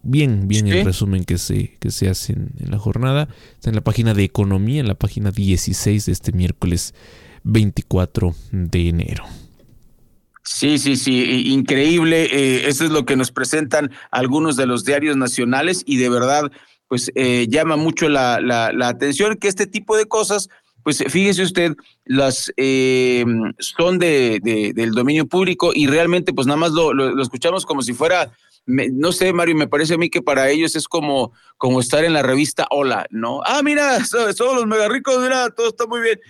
[0.02, 3.28] Bien, bien el resumen que se, que se hace en, la jornada.
[3.54, 6.94] Está en la página de economía, en la página 16 de este miércoles
[7.42, 9.24] 24 de enero.
[10.42, 12.24] Sí, sí, sí, increíble.
[12.24, 16.50] Eh, eso es lo que nos presentan algunos de los diarios nacionales y de verdad,
[16.86, 20.48] pues eh, llama mucho la, la, atención que este tipo de cosas
[20.82, 23.24] pues fíjese usted, las eh,
[23.58, 24.40] son de,
[24.74, 28.32] del dominio público y realmente pues nada más lo, lo, escuchamos como si fuera
[28.66, 32.12] no sé, Mario, me parece a mí que para ellos es como, como estar en
[32.12, 33.40] la revista Hola, ¿no?
[33.44, 36.20] Ah, mira, son, los mega ricos, mira, todo está muy bien.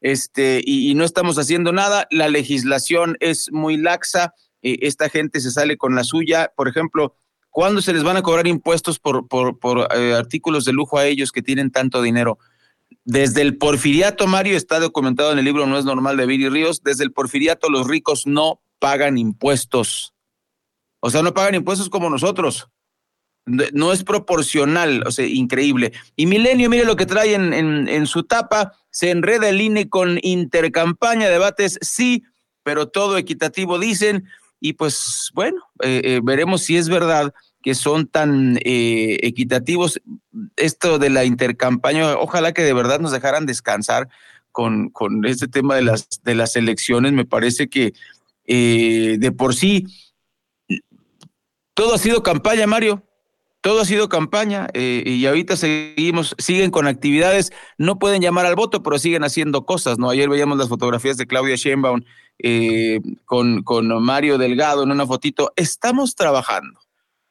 [0.00, 2.06] Este, y, no estamos haciendo nada.
[2.10, 4.34] La legislación es muy laxa.
[4.62, 6.52] Eh, esta gente se sale con la suya.
[6.54, 7.16] Por ejemplo,
[7.50, 11.06] ¿cuándo se les van a cobrar impuestos por, por, por eh, artículos de lujo a
[11.06, 12.38] ellos que tienen tanto dinero?
[13.04, 16.82] Desde el porfiriato, Mario, está documentado en el libro No es normal de Viri Ríos,
[16.82, 20.13] desde el porfiriato los ricos no pagan impuestos.
[21.06, 22.70] O sea, no pagan impuestos como nosotros.
[23.44, 25.92] No es proporcional, o sea, increíble.
[26.16, 30.18] Y Milenio, mire lo que trae en, en, su tapa, se enreda el INE con
[30.22, 32.24] intercampaña, debates, sí,
[32.62, 34.24] pero todo equitativo, dicen.
[34.60, 40.00] Y pues bueno, eh, eh, veremos si es verdad que son tan eh, equitativos.
[40.56, 44.08] Esto de la intercampaña, ojalá que de verdad nos dejaran descansar
[44.52, 47.12] con, con este tema de las, de las elecciones.
[47.12, 47.92] Me parece que
[48.46, 49.86] de por sí
[51.74, 53.02] todo ha sido campaña, Mario.
[53.60, 58.56] Todo ha sido campaña eh, y ahorita seguimos, siguen con actividades, no pueden llamar al
[58.56, 60.10] voto, pero siguen haciendo cosas, ¿no?
[60.10, 62.02] Ayer veíamos las fotografías de Claudia Sheinbaum
[62.40, 65.54] eh, con, con Mario Delgado en una fotito.
[65.56, 66.78] Estamos trabajando.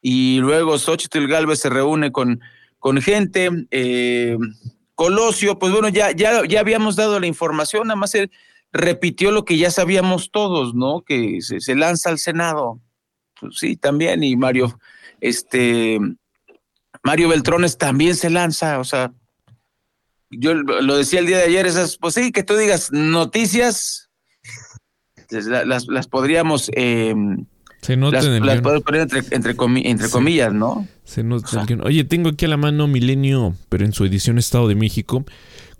[0.01, 2.41] Y luego Xochitl Galvez se reúne con,
[2.79, 3.51] con gente.
[3.69, 4.35] Eh,
[4.95, 8.31] Colosio, pues bueno, ya, ya, ya habíamos dado la información, nada más él
[8.71, 11.01] repitió lo que ya sabíamos todos, ¿no?
[11.01, 12.79] Que se, se lanza al Senado
[13.39, 14.79] pues sí, también, y Mario,
[15.21, 15.99] este,
[17.03, 19.13] Mario Beltrones también se lanza, o sea,
[20.29, 24.09] yo lo decía el día de ayer, esas, pues sí, que tú digas noticias,
[25.29, 26.71] las, las podríamos...
[26.75, 27.15] Eh,
[27.81, 30.87] se las, las poner entre, entre, comillas, ¿no?
[31.03, 31.21] Se
[31.83, 35.25] Oye, tengo aquí a la mano Milenio, pero en su edición Estado de México,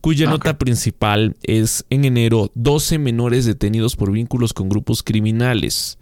[0.02, 5.98] cuya nota principal es en enero 12 menores detenidos por vínculos con grupos criminales.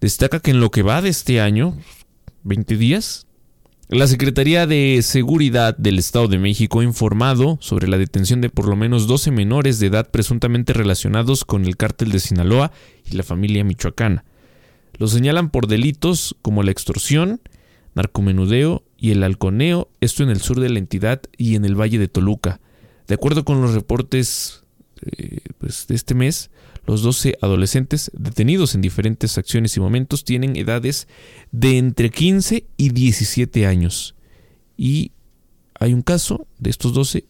[0.00, 1.76] Destaca que en lo que va de este año,
[2.42, 3.26] 20 días,
[3.88, 8.66] la Secretaría de Seguridad del Estado de México ha informado sobre la detención de por
[8.66, 12.72] lo menos 12 menores de edad presuntamente relacionados con el cártel de Sinaloa
[13.04, 14.24] y la familia michoacana.
[14.98, 17.40] Los señalan por delitos como la extorsión,
[17.94, 21.98] narcomenudeo y el halconeo, esto en el sur de la entidad y en el valle
[21.98, 22.60] de Toluca.
[23.06, 24.64] De acuerdo con los reportes
[25.02, 26.50] eh, pues, de este mes,
[26.86, 31.08] los 12 adolescentes detenidos en diferentes acciones y momentos tienen edades
[31.52, 34.14] de entre 15 y 17 años.
[34.76, 35.12] Y
[35.78, 37.24] hay un caso de estos 12,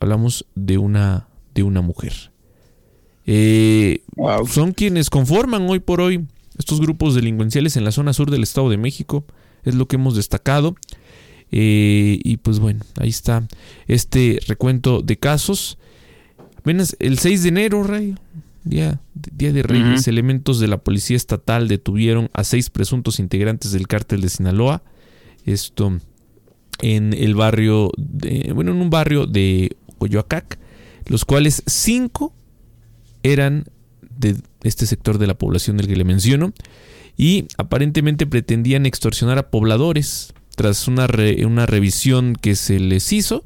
[0.00, 2.32] hablamos de una, de una mujer.
[3.26, 4.02] Eh,
[4.48, 6.26] son quienes conforman hoy por hoy
[6.58, 9.24] estos grupos delincuenciales en la zona sur del Estado de México.
[9.64, 10.76] Es lo que hemos destacado.
[11.50, 13.46] Eh, y pues bueno, ahí está
[13.86, 15.78] este recuento de casos.
[16.56, 18.14] Apenas el 6 de enero, Rey,
[18.64, 23.88] día, día de Reyes, elementos de la Policía Estatal detuvieron a seis presuntos integrantes del
[23.88, 24.82] cártel de Sinaloa.
[25.44, 25.98] Esto
[26.80, 30.58] en el barrio, de, bueno, en un barrio de Coyoacac,
[31.06, 32.34] los cuales cinco
[33.22, 33.66] eran
[34.16, 36.52] de este sector de la población del que le menciono
[37.16, 41.06] y aparentemente pretendían extorsionar a pobladores tras una,
[41.46, 43.44] una revisión que se les hizo,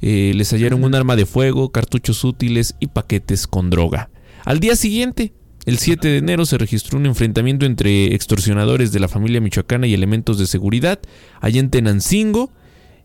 [0.00, 4.10] eh, les hallaron un arma de fuego, cartuchos útiles y paquetes con droga.
[4.46, 5.32] Al día siguiente,
[5.64, 9.92] el 7 de enero, se registró un enfrentamiento entre extorsionadores de la familia michoacana y
[9.92, 11.00] elementos de seguridad
[11.40, 12.52] allá en Tenancingo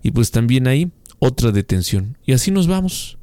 [0.03, 2.15] y pues también ahí otra detención.
[2.23, 3.17] Y así nos vamos.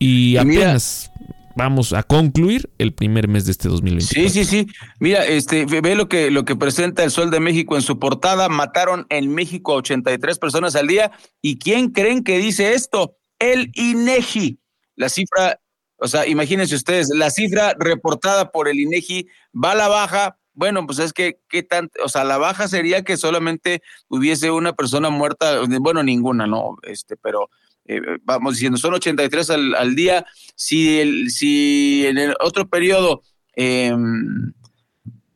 [0.00, 1.12] Y apenas
[1.54, 4.30] vamos a concluir el primer mes de este 2024.
[4.30, 4.66] Sí, sí, sí.
[4.98, 8.48] Mira, este, ve lo que, lo que presenta el Sol de México en su portada.
[8.48, 11.12] Mataron en México a 83 personas al día.
[11.40, 13.16] ¿Y quién creen que dice esto?
[13.38, 14.58] El INEGI.
[14.96, 15.60] La cifra,
[15.98, 20.38] o sea, imagínense ustedes, la cifra reportada por el INEGI va a la baja.
[20.54, 21.90] Bueno, pues es que, ¿qué tan?
[22.04, 26.76] O sea, la baja sería que solamente hubiese una persona muerta, bueno, ninguna, ¿no?
[26.82, 27.50] Este, pero
[27.86, 30.24] eh, vamos diciendo, son 83 al, al día.
[30.54, 33.22] Si, el, si en el otro periodo,
[33.54, 34.52] em,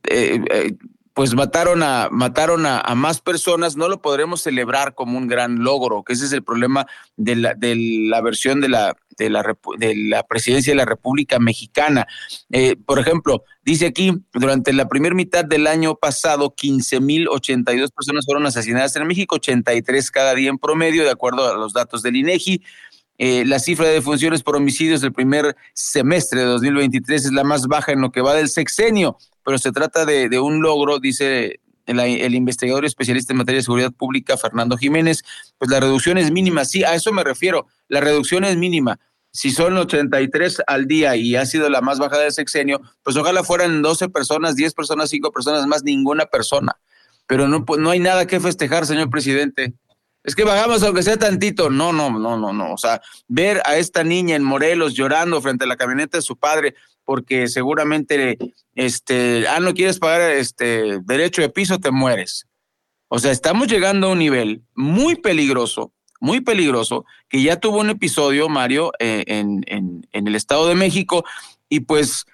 [0.05, 0.73] eh, eh,
[1.15, 6.05] pues mataron a mataron a, más personas, no lo podremos celebrar como un gran logro,
[6.05, 6.87] que ese es el problema
[7.17, 11.39] de la, de la versión de la, de la, de la presidencia de la República
[11.39, 12.07] Mexicana.
[12.51, 18.47] Eh, por ejemplo, dice aquí, durante la primera mitad del año pasado, 15.082 personas fueron
[18.47, 22.63] asesinadas en México, 83 cada día en promedio, de acuerdo a los datos del INEGI.
[23.19, 27.67] Eh, la cifra de defunciones por homicidios del primer semestre de 2023 es la más
[27.67, 31.61] baja en lo que va del sexenio, pero se trata de, de un logro, dice
[31.87, 35.23] el, el, investigador especialista en materia de seguridad pública, Fernando Jiménez,
[35.63, 36.65] pues la reducción es mínima.
[36.65, 37.69] Sí, a eso me refiero.
[37.87, 38.99] La reducción es mínima.
[39.31, 43.45] Si son 83 al día y ha sido la más baja del sexenio, pues ojalá
[43.45, 46.73] fueran 12 personas, 10 personas, 5 personas más, ninguna persona.
[47.29, 49.73] Pero no, pues no hay nada que festejar, señor presidente.
[50.25, 51.71] Es que bajamos aunque sea tantito.
[51.71, 52.73] No, no, no, no, no.
[52.73, 56.37] O sea, ver a esta niña en Morelos llorando frente a la camioneta de su
[56.37, 58.37] padre porque seguramente,
[58.75, 62.49] este, ah, no quieres pagar este derecho de piso, te mueres.
[63.15, 67.91] O sea, estamos llegando a un nivel muy peligroso, muy peligroso, que ya tuvo un
[67.91, 71.23] episodio, Mario, eh, en, en, el Estado de México,
[71.69, 72.25] y pues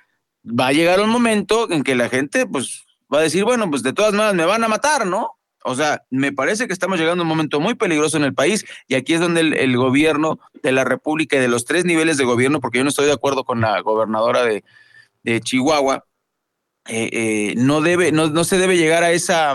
[0.44, 3.82] va a llegar un momento en que la gente, pues, va a decir, bueno, pues
[3.82, 5.36] de todas maneras me van a matar, ¿no?
[5.64, 8.64] O sea, me parece que estamos llegando a un momento muy peligroso en el país
[8.86, 12.24] y aquí es donde el, gobierno de la República y de los tres niveles de
[12.24, 14.62] gobierno, porque yo no estoy de acuerdo con la gobernadora de,
[15.24, 16.04] de Chihuahua,
[16.86, 19.54] eh, eh, no, debe, no, no, se debe llegar a esa,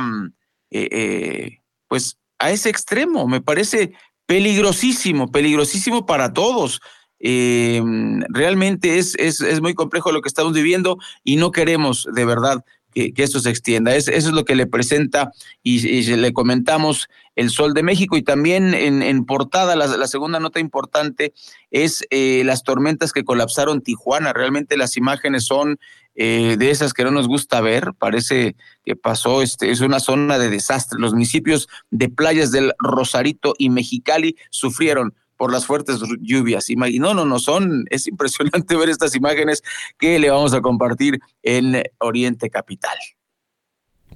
[0.74, 3.28] eh, pues, a ese extremo.
[3.28, 3.94] Me parece
[4.26, 6.82] peligrosísimo, peligrosísimo para todos.
[7.20, 12.66] realmente es, es, es muy complejo lo que estamos viviendo y no queremos de verdad
[12.94, 13.96] que, que esto se extienda.
[13.96, 18.22] Es, eso es lo que le presenta y, le comentamos el Sol de México y
[18.22, 21.34] también en, portada la, segunda nota importante
[21.72, 24.34] es eh, las tormentas que colapsaron Tijuana.
[24.34, 25.80] Realmente las imágenes son
[26.16, 27.94] eh, de esas que no nos gusta ver.
[27.98, 28.56] Parece
[28.86, 31.00] que pasó, este, es una zona de desastre.
[31.00, 36.68] Los municipios de playas del Rosarito y Mexicali sufrieron por las fuertes lluvias.
[36.76, 39.64] No, no, no, son, es impresionante ver estas imágenes
[39.98, 42.98] que le vamos a compartir en Oriente Capital.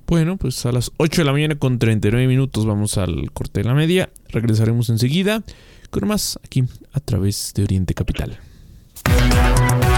[0.08, 3.68] Bueno, pues a las 8 de la mañana con 39 minutos vamos al corte de
[3.68, 4.10] la media.
[4.30, 5.44] Regresaremos enseguida
[5.90, 8.40] con más aquí a través de Oriente Capital.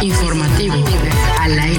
[0.02, 0.84] Informativo
[1.40, 1.79] al aire.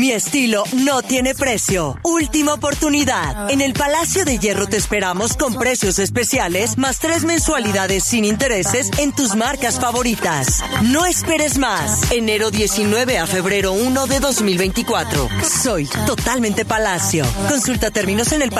[0.00, 1.98] Mi estilo no tiene precio.
[2.04, 3.50] Última oportunidad.
[3.50, 8.90] En el Palacio de Hierro te esperamos con precios especiales más tres mensualidades sin intereses
[8.96, 10.64] en tus marcas favoritas.
[10.84, 12.10] No esperes más.
[12.12, 15.28] Enero 19 a febrero 1 de 2024.
[15.62, 17.26] Soy totalmente Palacio.
[17.50, 18.50] Consulta términos en el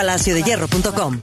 [0.43, 1.23] Hierro.com.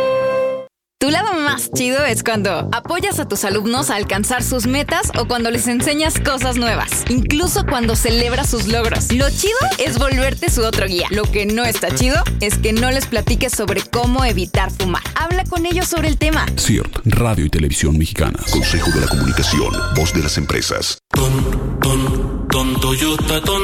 [1.01, 5.25] Tu lado más chido es cuando apoyas a tus alumnos a alcanzar sus metas o
[5.25, 9.11] cuando les enseñas cosas nuevas, incluso cuando celebras sus logros.
[9.11, 11.07] Lo chido es volverte su otro guía.
[11.09, 15.01] Lo que no está chido es que no les platiques sobre cómo evitar fumar.
[15.15, 16.45] Habla con ellos sobre el tema.
[16.55, 18.37] CIRT, Radio y Televisión Mexicana.
[18.51, 20.99] Consejo de la Comunicación, voz de las empresas.
[21.09, 23.61] Ton, ton, ton Toyota, ton,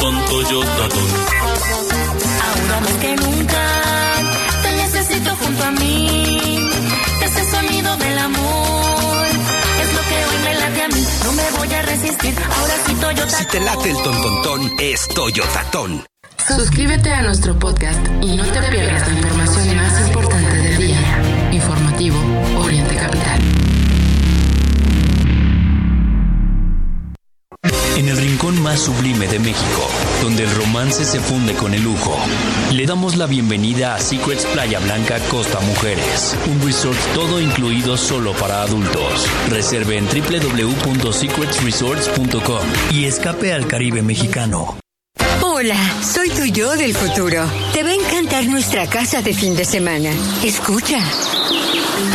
[0.00, 1.08] ton Toyota, ton.
[2.40, 3.41] Ahora más que nunca
[12.12, 12.34] resistir.
[12.58, 13.28] Ahora sí Toyota.
[13.30, 16.04] Si te late el tontontón, es Toyotatón.
[16.46, 21.50] Suscríbete a nuestro podcast y no te pierdas la información más importante del día.
[21.52, 22.18] Informativo
[22.58, 23.51] Oriente Capital.
[28.76, 29.88] Sublime de México,
[30.22, 32.16] donde el romance se funde con el lujo,
[32.72, 38.32] le damos la bienvenida a Secrets Playa Blanca Costa Mujeres, un resort todo incluido solo
[38.34, 39.28] para adultos.
[39.48, 42.62] Reserve en www.secretsresorts.com
[42.92, 44.78] y escape al Caribe mexicano.
[45.42, 47.44] Hola, soy tu yo del futuro.
[47.72, 50.10] Te va a encantar nuestra casa de fin de semana.
[50.42, 50.98] Escucha.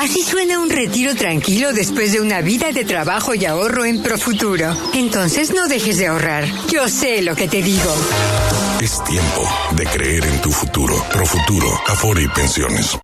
[0.01, 4.75] Así suena un retiro tranquilo después de una vida de trabajo y ahorro en Profuturo.
[4.93, 6.45] Entonces no dejes de ahorrar.
[6.69, 7.93] Yo sé lo que te digo.
[8.81, 10.95] Es tiempo de creer en tu futuro.
[11.11, 12.97] Profuturo, Afore y Pensiones.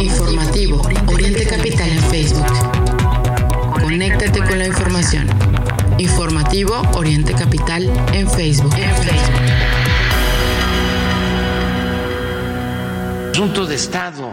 [0.00, 2.46] Informativo Oriente Capital en Facebook.
[3.80, 5.28] Conéctate con la información.
[5.98, 8.74] Informativo Oriente Capital en Facebook.
[8.74, 8.85] En Facebook.
[13.36, 14.32] Asunto de Estado,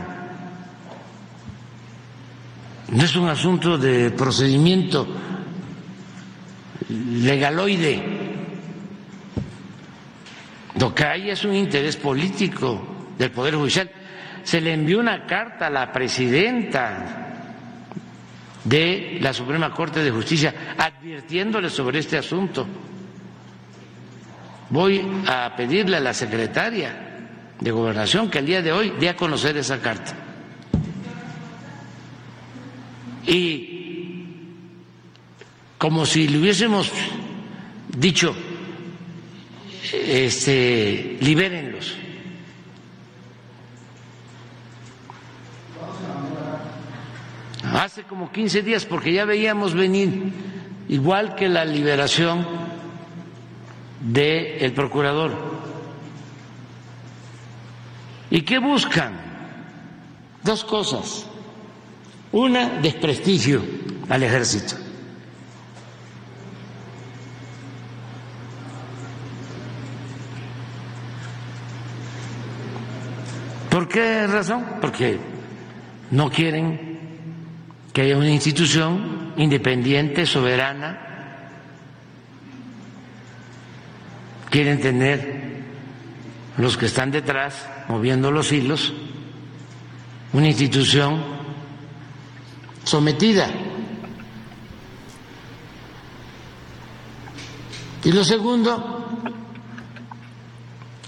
[2.88, 5.06] no es un asunto de procedimiento
[6.88, 8.02] legaloide.
[10.80, 13.92] Lo que hay es un interés político del Poder Judicial.
[14.42, 17.44] Se le envió una carta a la presidenta
[18.64, 22.66] de la Suprema Corte de Justicia advirtiéndole sobre este asunto.
[24.70, 27.10] Voy a pedirle a la secretaria
[27.64, 30.14] de Gobernación que el día de hoy dé a conocer esa carta.
[33.26, 34.26] Y
[35.78, 36.92] como si le hubiésemos
[37.88, 38.36] dicho,
[39.94, 41.96] este, libérenlos.
[47.64, 50.34] Hace como 15 días, porque ya veíamos venir,
[50.90, 52.46] igual que la liberación
[54.02, 55.73] del el procurador.
[58.34, 59.14] ¿Y qué buscan?
[60.42, 61.28] Dos cosas.
[62.32, 63.62] Una, desprestigio
[64.10, 64.76] al ejército.
[73.70, 74.66] ¿Por qué razón?
[74.82, 75.20] Porque
[76.10, 77.00] no quieren
[77.94, 81.50] que haya una institución independiente, soberana.
[84.50, 85.53] Quieren tener
[86.58, 88.94] los que están detrás moviendo los hilos,
[90.34, 91.24] una institución
[92.84, 93.50] sometida.
[98.04, 99.08] Y lo segundo,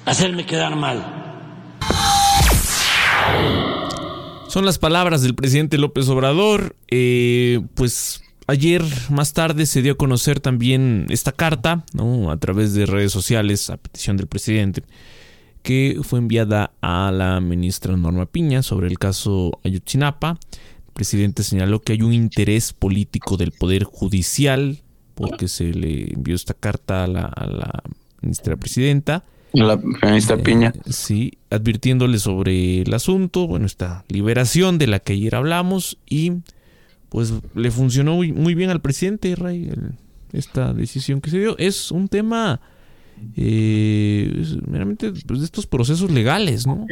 [0.06, 1.24] hacerme quedar mal.
[4.48, 6.78] Son las palabras del presidente López Obrador.
[6.90, 12.32] Eh, pues ayer más tarde se dio a conocer también esta carta, ¿no?
[12.32, 14.84] A través de redes sociales, a petición del presidente
[15.66, 20.38] que fue enviada a la ministra Norma Piña sobre el caso Ayotzinapa.
[20.88, 24.84] El presidente señaló que hay un interés político del Poder Judicial
[25.16, 27.84] porque se le envió esta carta a la,
[28.22, 29.24] ministra presidenta.
[29.54, 30.72] La ministra Piña.
[30.76, 36.34] Eh, sí, advirtiéndole sobre el asunto, bueno, esta liberación de la que ayer hablamos y
[37.10, 39.72] pues le funcionó muy, bien al presidente, Ray,
[40.32, 41.58] esta decisión que se dio.
[41.58, 42.62] Es un tema
[43.38, 44.32] eh,
[44.68, 46.86] meramente pues, de estos procesos legales, ¿no?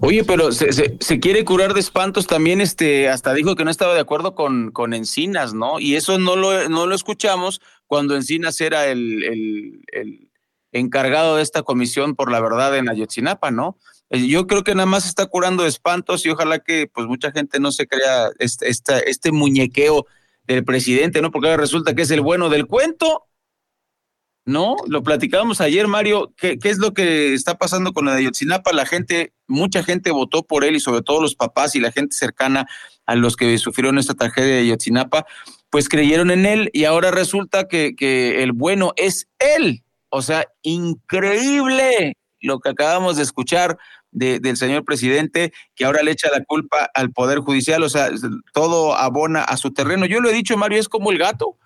[0.00, 4.00] Oye, pero se, quiere curar de espantos también, este, hasta dijo que no estaba de
[4.00, 5.78] acuerdo con, con Encinas, ¿no?
[5.78, 10.30] Y eso no lo, no lo escuchamos cuando Encinas era el, el, el
[10.72, 13.78] encargado de esta comisión por la verdad en Ayotzinapa, ¿no?
[14.10, 17.32] Eh, yo creo que nada más está curando de espantos y ojalá que pues mucha
[17.32, 20.06] gente no se crea este, este, este muñequeo
[20.46, 21.30] del presidente, ¿no?
[21.30, 23.24] Porque ahora resulta que es el bueno del cuento
[24.46, 24.76] ¿no?
[24.86, 28.72] Lo platicábamos ayer, Mario, ¿qué, ¿qué, es lo que está pasando con la de Ayotzinapa?
[28.72, 32.16] La gente, mucha gente votó por él y sobre todo los papás y la gente
[32.16, 32.66] cercana
[33.06, 35.26] a los que sufrieron esta tragedia de Ayotzinapa,
[35.68, 39.82] pues creyeron en él y ahora resulta que, que el bueno es él.
[40.10, 43.76] O sea, increíble lo que acabamos de escuchar
[44.12, 48.10] de, del señor presidente, que ahora le echa la culpa al Poder Judicial, o sea,
[48.54, 50.06] todo abona a su terreno.
[50.06, 51.58] Yo lo he dicho, Mario, es como el gato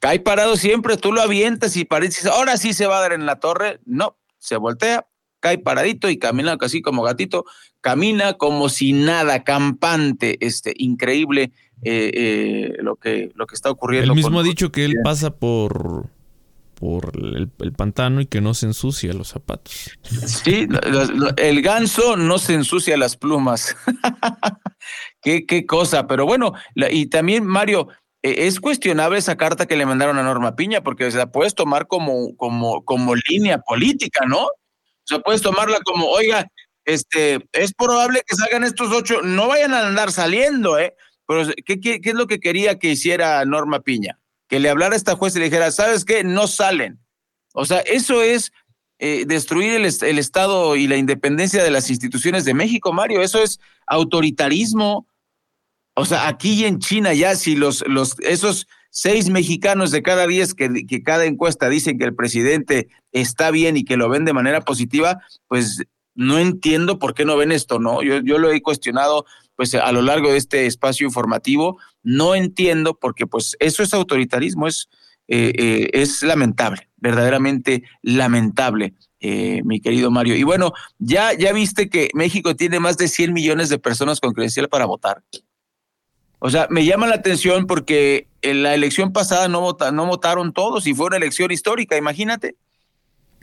[0.00, 3.26] Cae parado siempre, tú lo avientas y pareces, ahora sí se va a dar en
[3.26, 3.80] la torre.
[3.84, 5.06] No, se voltea,
[5.40, 7.44] cae paradito y camina casi como gatito,
[7.82, 14.12] camina como si nada, campante, este, increíble eh, eh, lo, que, lo que está ocurriendo.
[14.12, 16.08] Él mismo ha dicho que él pasa por,
[16.74, 19.98] por el, pantano y que no se ensucia los zapatos.
[20.26, 20.66] Sí,
[21.36, 23.76] el ganso no se ensucia las plumas.
[25.22, 27.88] qué, qué cosa, pero bueno, y también Mario,
[28.22, 31.86] es cuestionable esa carta que le mandaron a Norma Piña, porque se la puedes tomar
[31.86, 34.44] como, como, como línea política, ¿no?
[34.44, 36.46] O sea, puedes tomarla como, oiga,
[36.84, 40.94] este, es probable que salgan estos ocho, no vayan a andar saliendo, ¿eh?
[41.26, 44.18] Pero, ¿qué, qué, qué es lo que quería que hiciera Norma Piña?
[44.48, 46.24] Que le hablara a esta juez y le dijera, ¿sabes qué?
[46.24, 46.98] No salen.
[47.54, 48.52] O sea, eso es
[48.98, 53.22] eh, destruir el, el Estado y la independencia de las instituciones de México, Mario.
[53.22, 55.06] Eso es autoritarismo,
[56.00, 60.54] o sea, aquí en China ya si los, los, esos seis mexicanos de cada diez
[60.54, 64.32] que, que cada encuesta dicen que el presidente está bien y que lo ven de
[64.32, 65.82] manera positiva, pues
[66.14, 68.02] no entiendo por qué no ven esto, ¿no?
[68.02, 69.24] Yo, yo lo he cuestionado
[69.56, 74.66] pues a lo largo de este espacio informativo, no entiendo porque pues eso es autoritarismo,
[74.66, 74.88] es,
[75.28, 78.94] eh, eh, es lamentable, verdaderamente lamentable.
[79.22, 80.34] Eh, mi querido Mario.
[80.34, 84.32] Y bueno, ya, ya viste que México tiene más de 100 millones de personas con
[84.32, 85.22] credencial para votar.
[86.40, 90.52] O sea, me llama la atención porque en la elección pasada no, vota, no votaron
[90.52, 92.56] todos y fue una elección histórica, imagínate.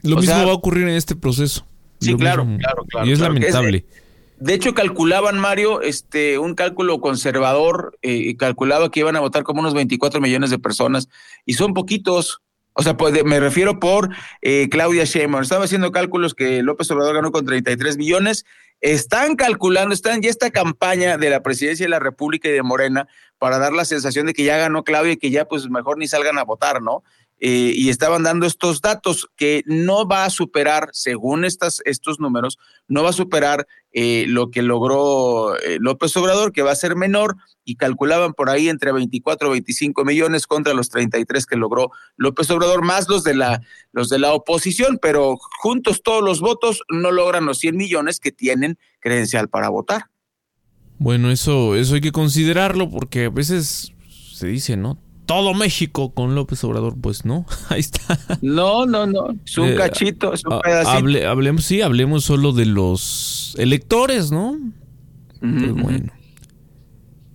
[0.02, 1.66] Lo mismo va a ocurrir en este proceso.
[2.00, 3.06] Sí, claro, claro, claro.
[3.06, 3.84] Y es lamentable.
[4.38, 9.44] de hecho, calculaban, Mario, este, un cálculo conservador, eh, y calculaba que iban a votar
[9.44, 11.08] como unos 24 millones de personas,
[11.44, 12.40] y son poquitos.
[12.72, 15.42] O sea, pues me refiero por eh, Claudia Sheinbaum.
[15.42, 18.44] Estaba haciendo cálculos que López Obrador ganó con 33 millones
[18.80, 23.08] están calculando, están ya esta campaña de la presidencia de la República y de Morena
[23.38, 26.06] para dar la sensación de que ya ganó Claudia y que ya pues mejor ni
[26.06, 27.02] salgan a votar, ¿no?
[27.40, 32.58] Eh, y estaban dando estos datos que no va a superar, según estas, estos números,
[32.88, 36.96] no va a superar eh, lo que logró eh, López Obrador, que va a ser
[36.96, 41.90] menor, y calculaban por ahí entre 24 o 25 millones contra los 33 que logró
[42.16, 43.62] López Obrador, más los de la,
[43.92, 48.32] los de la oposición, pero juntos todos los votos no logran los 100 millones que
[48.32, 50.06] tienen credencial para votar.
[50.98, 53.92] Bueno, eso, eso hay que considerarlo porque a veces
[54.32, 54.98] se dice, ¿no?
[55.28, 58.18] Todo México con López Obrador, pues no, ahí está.
[58.40, 61.28] No, no, no, es un eh, cachito, es un pedacito.
[61.28, 64.58] hablemos, sí, hablemos solo de los electores, ¿no?
[65.40, 66.12] Pues bueno.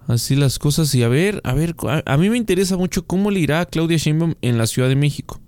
[0.08, 1.76] Así las cosas y a ver, a ver,
[2.06, 4.96] a, mí me interesa mucho cómo le irá a Claudia Sheinbaum en la Ciudad de
[4.96, 5.40] México.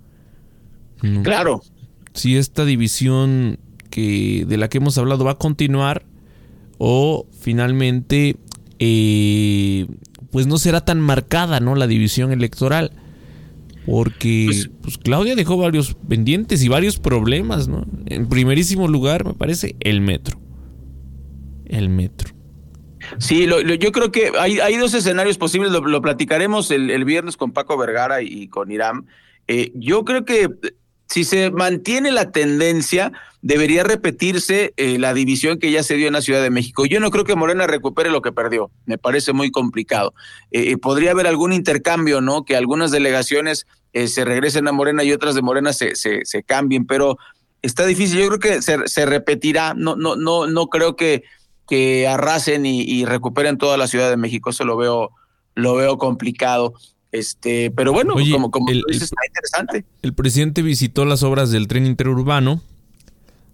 [1.24, 1.64] Claro.
[2.14, 6.06] Si esta división que de la que hemos hablado va a continuar
[6.78, 8.38] o finalmente
[8.78, 9.88] eh,
[10.36, 11.76] pues no será tan marcada, ¿no?
[11.76, 12.92] La división electoral.
[13.86, 17.86] Porque pues, pues, Claudia dejó varios pendientes y varios problemas, ¿no?
[18.06, 20.38] En primerísimo lugar, me parece, el metro.
[21.68, 22.34] El metro.
[23.18, 23.48] Sí,
[23.80, 28.22] yo creo que hay, hay, dos escenarios posibles, lo, platicaremos el, viernes con Paco Vergara
[28.22, 29.06] y, con Irán.
[29.48, 30.50] Eh, yo creo que
[31.08, 36.14] si se mantiene la tendencia, debería repetirse eh, la división que ya se dio en
[36.14, 36.86] la Ciudad de México.
[36.88, 40.16] Yo no creo que Morena recupere lo que perdió, me parece muy complicado.
[40.50, 42.44] Eh, eh, podría haber algún intercambio, ¿no?
[42.44, 43.68] Que algunas delegaciones
[44.08, 47.18] se regresen a Morena y otras de Morena se, se, cambien, pero
[47.62, 48.20] está difícil.
[48.20, 49.74] Yo creo que se, se, repetirá.
[49.74, 51.24] No, no, no, no creo que,
[51.66, 54.50] que arrasen y, y recuperen toda la Ciudad de México.
[54.50, 55.12] Eso lo veo,
[55.54, 56.74] lo veo complicado.
[57.16, 59.86] Este, pero bueno, como, como dices, está interesante.
[60.02, 62.62] El presidente visitó las obras del tren interurbano.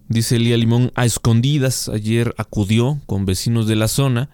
[0.08, 4.30] Dice Elía Limón, a escondidas ayer acudió con vecinos de la zona.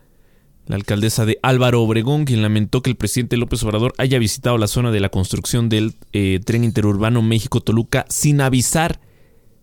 [0.67, 4.67] La alcaldesa de Álvaro Obregón, quien lamentó que el presidente López Obrador haya visitado la
[4.67, 8.99] zona de la construcción del eh, tren interurbano México-Toluca sin avisar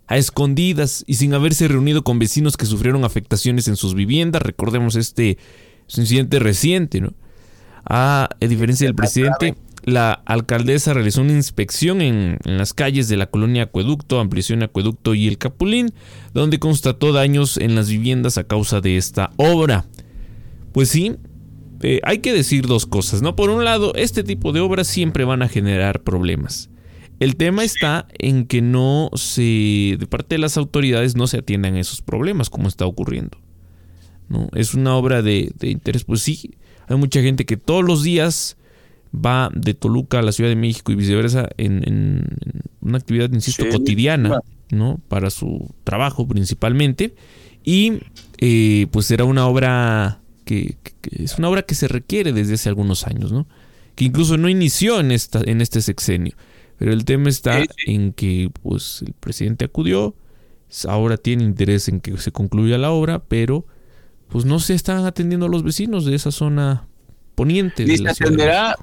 [0.05, 4.43] a escondidas y sin haberse reunido con vecinos que sufrieron afectaciones en sus viviendas.
[4.43, 5.39] Recordemos este
[5.95, 7.13] incidente reciente, ¿no?
[7.85, 13.63] A, diferencia del presidente, la alcaldesa realizó una inspección en, las calles de la colonia
[13.63, 15.93] Acueducto, Ampliación Acueducto y El Capulín,
[16.33, 19.85] donde constató daños en las viviendas a causa de esta obra.
[20.71, 21.15] Pues sí,
[21.81, 23.35] eh, hay que decir dos cosas, ¿no?
[23.35, 26.69] Por un lado, este tipo de obras siempre van a generar problemas.
[27.19, 31.77] El tema está en que no se, de parte de las autoridades, no se atiendan
[31.77, 33.37] esos problemas como está ocurriendo.
[34.27, 34.49] ¿no?
[34.53, 36.55] Es una obra de, interés, pues sí,
[36.87, 38.57] hay mucha gente que todos los días
[39.15, 42.25] va de Toluca a la Ciudad de México y viceversa en,
[42.81, 44.99] una actividad, insisto, cotidiana, ¿no?
[45.07, 47.15] Para su trabajo principalmente.
[47.63, 47.93] Y
[48.37, 50.77] eh, pues será una obra que,
[51.11, 53.47] es una obra que se requiere desde hace algunos años, ¿no?
[53.95, 56.35] Que incluso no inició en, esta, en este sexenio.
[56.77, 60.15] Pero el tema está en que pues el presidente acudió,
[60.87, 63.65] ahora tiene interés en que se concluya la obra, pero
[64.29, 66.87] pues no se están atendiendo a los vecinos de esa zona
[67.35, 67.85] poniente.
[67.85, 68.75] Ni se atenderá,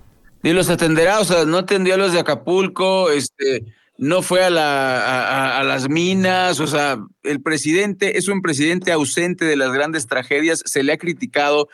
[0.43, 3.65] ni los atenderá, o sea, no atendió a los de Acapulco, este,
[3.99, 9.45] no fue a, la, a, las minas, o sea, el presidente es un presidente ausente
[9.45, 11.69] de las grandes tragedias, se le ha criticado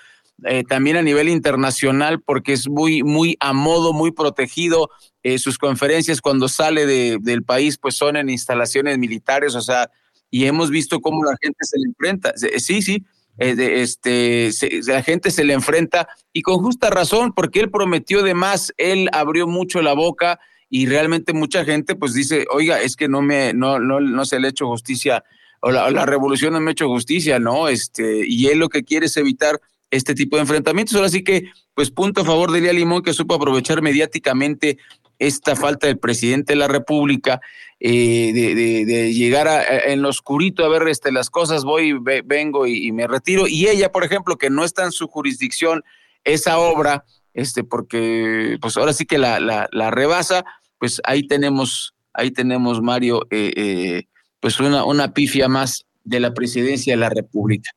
[0.45, 4.91] eh, también a nivel internacional porque es muy, muy a modo, muy protegido.
[5.25, 9.91] Eh, sus conferencias cuando sale de, del país pues son en instalaciones militares, o sea,
[10.31, 12.33] y hemos visto cómo la gente se le enfrenta.
[12.59, 13.05] Sí, sí,
[13.39, 14.51] eh, este,
[14.87, 19.09] la gente se le enfrenta y con justa razón porque él prometió de más, él
[19.13, 23.55] abrió mucho la boca y realmente mucha gente pues dice, oiga, es que no me,
[23.55, 25.25] no, no, no se le ha hecho justicia
[25.61, 27.69] o la, la revolución no me ha hecho justicia, ¿no?
[27.69, 29.61] Este, y él lo que quiere es evitar
[29.91, 30.95] este tipo de enfrentamientos.
[30.95, 34.79] Ahora sí que, pues punto a favor de Lía Limón, que supo aprovechar mediáticamente
[35.19, 37.41] esta falta del presidente de la República,
[37.81, 39.49] eh, de, llegar
[39.87, 43.47] en lo oscurito a ver este, las cosas, voy, vengo y, me retiro.
[43.47, 45.85] Y ella, por ejemplo, que no está en su jurisdicción
[46.25, 47.05] esa obra,
[47.35, 50.45] este, porque pues ahora sí que la, la, rebasa,
[50.79, 54.03] pues ahí tenemos, ahí tenemos, Mario, eh, eh,
[54.41, 57.71] pues una, una pifia más de la presidencia de la República.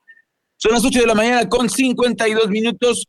[0.57, 3.07] Son las 8 de la mañana con 52 minutos.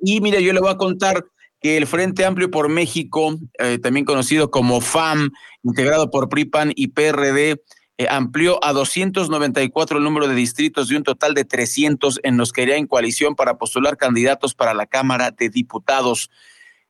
[0.00, 1.24] Y mira, yo le voy a contar
[1.60, 5.30] que el Frente Amplio por México, eh, también conocido como FAM,
[5.62, 7.62] integrado por PRIPAN y PRD,
[7.98, 12.52] eh, amplió a 294 el número de distritos de un total de 300 en los
[12.52, 16.30] que iría en coalición para postular candidatos para la Cámara de Diputados.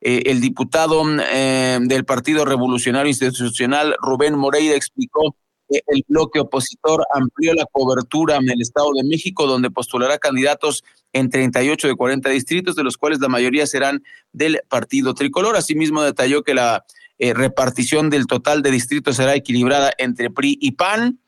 [0.01, 5.37] Eh, el diputado del Partido Revolucionario Institucional, Rubén Moreira, explicó
[5.69, 11.31] el bloque opositor amplió la cobertura en el Estado de México, donde postulará candidatos en
[11.31, 14.03] 38 de 40 distritos, de los cuales la mayoría serán
[14.33, 15.57] del Partido Tricolor.
[15.57, 16.85] Asimismo, detalló que la
[17.19, 21.21] eh, repartición del total de distritos será equilibrada entre PRI y PAN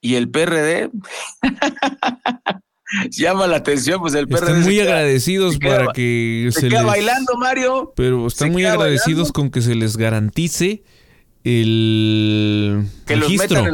[0.00, 0.90] y el PRD.
[3.10, 4.46] Llama la atención, pues el PRD.
[4.46, 7.92] Están muy agradecidos para que se, queda bailando, Mario.
[7.94, 10.82] Pero están muy agradecidos con que se les garantice
[11.44, 13.66] el registro.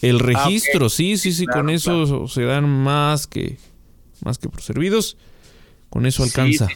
[0.00, 3.56] El ah, registro, sí, sí, sí, con eso se dan más que
[4.24, 5.16] más que por servidos.
[5.90, 6.68] Con eso alcanza.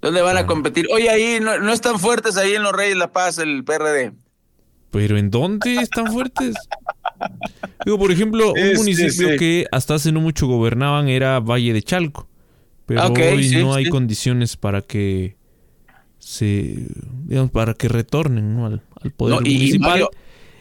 [0.00, 0.86] ¿Dónde van a competir?
[0.92, 4.12] Oye, ahí no, están fuertes ahí en los Reyes La Paz el PRD.
[4.90, 6.56] Pero ¿en dónde están fuertes?
[7.84, 12.28] Digo, por ejemplo, un municipio que hasta hace no mucho gobernaban era Valle de Chalco.
[12.86, 15.37] Pero ah, hoy no hay condiciones para que
[16.28, 16.86] se
[17.24, 20.08] digamos, para que retornen al, poder municipal.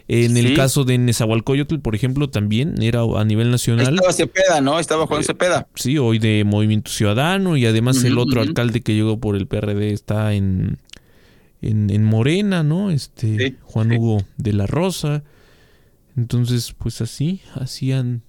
[0.07, 3.95] en el caso de Nezahualcóyotl, por ejemplo, también era a nivel nacional.
[3.95, 4.80] Estaba Cepeda, ¿no?
[4.80, 5.68] Estaba Juan eh, Cepeda.
[5.76, 9.91] sí, hoy de Movimiento Ciudadano y además el otro alcalde que llegó por el PRD
[9.91, 10.78] está en,
[11.61, 12.89] en, Morena, ¿no?
[12.89, 15.26] Este Juan Hugo de la Rosa.
[16.15, 17.41] Entonces, pues así,
[17.91, 18.22] han...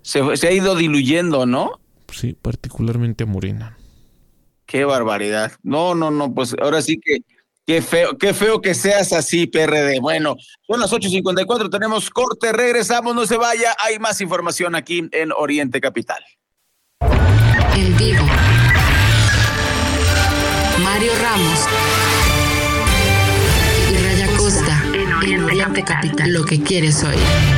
[0.00, 1.80] Se, se ha ido diluyendo, ¿no?
[2.10, 3.77] Sí, particularmente a Morena.
[4.68, 5.52] Qué barbaridad.
[5.62, 7.22] No, no, no, pues ahora sí que
[7.66, 9.98] qué feo, qué feo que seas así, PRD.
[9.98, 15.32] Bueno, son las 8.54, tenemos corte, regresamos, no se vaya, hay más información aquí en
[15.32, 16.22] Oriente Capital.
[17.00, 18.26] En vivo.
[20.84, 21.60] Mario Ramos
[23.90, 24.84] y Raya Costa
[25.24, 26.30] en Oriente Capital.
[26.30, 27.57] Lo que quieres oír.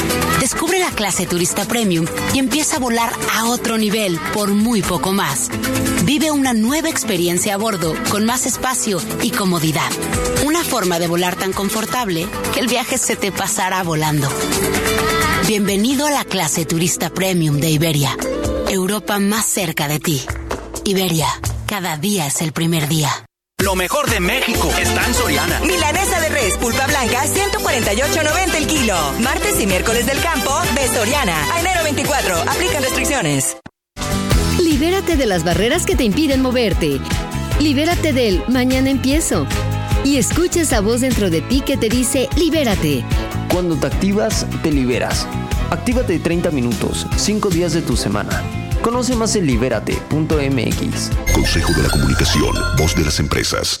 [0.51, 5.13] Descubre la clase turista premium y empieza a volar a otro nivel por muy poco
[5.13, 5.49] más.
[6.03, 9.89] Vive una nueva experiencia a bordo con más espacio y comodidad.
[10.45, 14.27] Una forma de volar tan confortable que el viaje se te pasará volando.
[15.47, 18.17] Bienvenido a la clase turista premium de Iberia.
[18.67, 20.21] Europa más cerca de ti.
[20.83, 21.29] Iberia,
[21.65, 23.30] cada día es el primer día.
[23.61, 25.59] Lo mejor de México está en Soriana.
[25.59, 28.95] Milanesa de res, pulpa blanca, 148.90 el kilo.
[29.19, 31.35] Martes y miércoles del campo de Soriana.
[31.53, 32.37] A enero 24.
[32.37, 33.57] Aplican restricciones.
[34.59, 36.99] Libérate de las barreras que te impiden moverte.
[37.59, 39.45] Libérate del mañana empiezo.
[40.03, 43.05] Y escucha esa voz dentro de ti que te dice libérate.
[43.53, 45.27] Cuando te activas, te liberas.
[45.69, 48.60] Actívate 30 minutos, 5 días de tu semana.
[48.81, 51.11] Conoce más en libérate.mx.
[51.33, 53.80] Consejo de la Comunicación, voz de las empresas.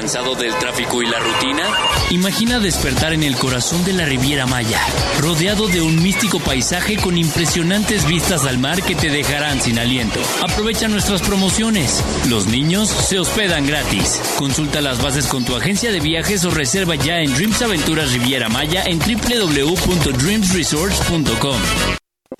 [0.00, 1.68] ¿Cansado del tráfico y la rutina?
[2.08, 4.80] Imagina despertar en el corazón de la Riviera Maya,
[5.18, 10.18] rodeado de un místico paisaje con impresionantes vistas al mar que te dejarán sin aliento.
[10.40, 12.02] Aprovecha nuestras promociones.
[12.30, 14.22] Los niños se hospedan gratis.
[14.38, 18.48] Consulta las bases con tu agencia de viajes o reserva ya en Dreams Aventuras Riviera
[18.48, 21.99] Maya en www.dreamsresorts.com.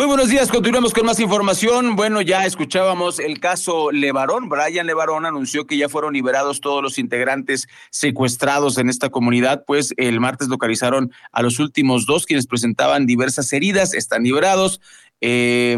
[0.00, 1.94] Muy buenos días, continuamos con más información.
[1.94, 4.48] Bueno, ya escuchábamos el caso Levarón.
[4.48, 9.92] Brian Levarón anunció que ya fueron liberados todos los integrantes secuestrados en esta comunidad, pues
[9.98, 14.80] el martes localizaron a los últimos dos quienes presentaban diversas heridas, están liberados.
[15.20, 15.76] Eh,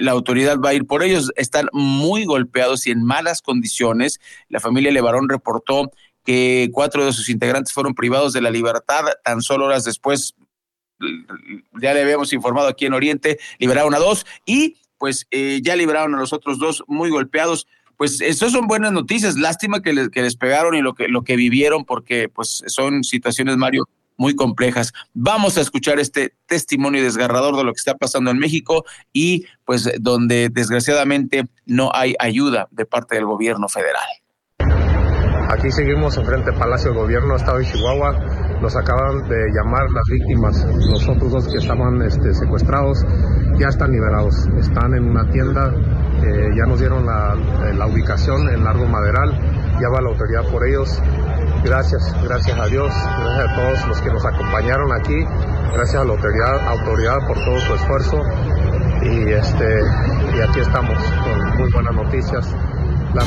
[0.00, 4.18] la autoridad va a ir por ellos, están muy golpeados y en malas condiciones.
[4.48, 5.92] La familia Levarón reportó
[6.24, 10.34] que cuatro de sus integrantes fueron privados de la libertad tan solo horas después
[11.80, 16.14] ya le habíamos informado aquí en Oriente, liberaron a dos y pues eh, ya liberaron
[16.14, 17.66] a los otros dos muy golpeados.
[17.96, 19.36] Pues eso son buenas noticias.
[19.36, 23.88] Lástima que les, pegaron y lo que, lo que vivieron porque pues son situaciones, Mario,
[24.16, 24.92] muy complejas.
[25.14, 29.90] Vamos a escuchar este testimonio desgarrador de lo que está pasando en México y pues
[30.00, 34.06] donde desgraciadamente no hay ayuda de parte del gobierno federal.
[35.48, 38.47] Aquí seguimos enfrente del Palacio del Gobierno, Estado de Chihuahua.
[38.60, 43.04] Nos acaban de llamar las víctimas, los otros dos que estaban este, secuestrados,
[43.56, 44.48] ya están liberados.
[44.58, 45.72] Están en una tienda,
[46.24, 47.36] eh, ya nos dieron la,
[47.72, 49.30] la, ubicación en Largo Maderal,
[49.80, 51.00] ya va la autoridad por ellos.
[51.64, 55.24] Gracias, gracias a Dios, gracias a todos los que nos acompañaron aquí,
[55.74, 58.22] gracias a la autoridad, autoridad por todo su esfuerzo.
[59.02, 59.80] Y, este,
[60.36, 62.54] y aquí estamos con muy buenas noticias.
[63.14, 63.22] La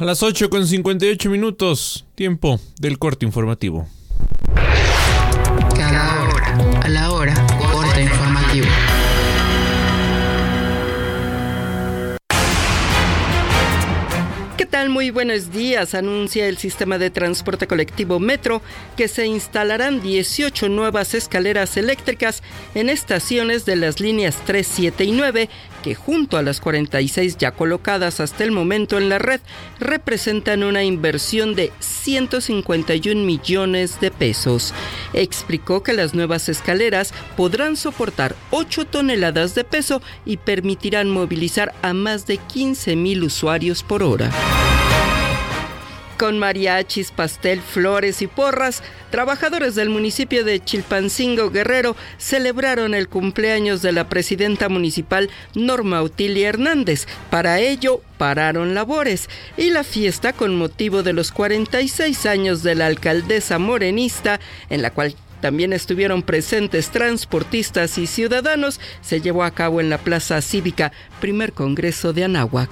[0.00, 3.86] A las 8 con 58 minutos, tiempo del corte informativo.
[5.76, 7.34] Cada hora, a la hora,
[7.70, 8.66] corte informativo.
[14.56, 14.88] ¿Qué tal?
[14.88, 15.94] Muy buenos días.
[15.94, 18.62] Anuncia el sistema de transporte colectivo Metro
[18.96, 22.42] que se instalarán 18 nuevas escaleras eléctricas
[22.74, 25.50] en estaciones de las líneas 3, 7 y 9
[25.82, 29.40] que junto a las 46 ya colocadas hasta el momento en la red
[29.78, 34.74] representan una inversión de 151 millones de pesos.
[35.12, 41.92] Explicó que las nuevas escaleras podrán soportar 8 toneladas de peso y permitirán movilizar a
[41.92, 44.30] más de 15 mil usuarios por hora.
[46.20, 53.80] Con mariachis, pastel, flores y porras, trabajadores del municipio de Chilpancingo Guerrero celebraron el cumpleaños
[53.80, 57.06] de la presidenta municipal Norma Utilia Hernández.
[57.30, 62.84] Para ello, pararon labores y la fiesta con motivo de los 46 años de la
[62.84, 68.78] alcaldesa morenista, en la cual También estuvieron presentes transportistas y ciudadanos.
[69.00, 72.68] Se llevó a cabo en la Plaza Cívica, primer Congreso de Anáhuac.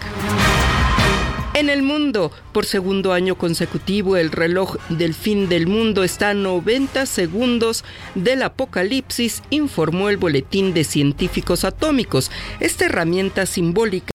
[1.55, 6.34] En el mundo, por segundo año consecutivo, el reloj del fin del mundo está a
[6.34, 7.84] 90 segundos
[8.14, 12.30] del apocalipsis, informó el Boletín de Científicos Atómicos.
[12.61, 14.12] Esta herramienta simbólica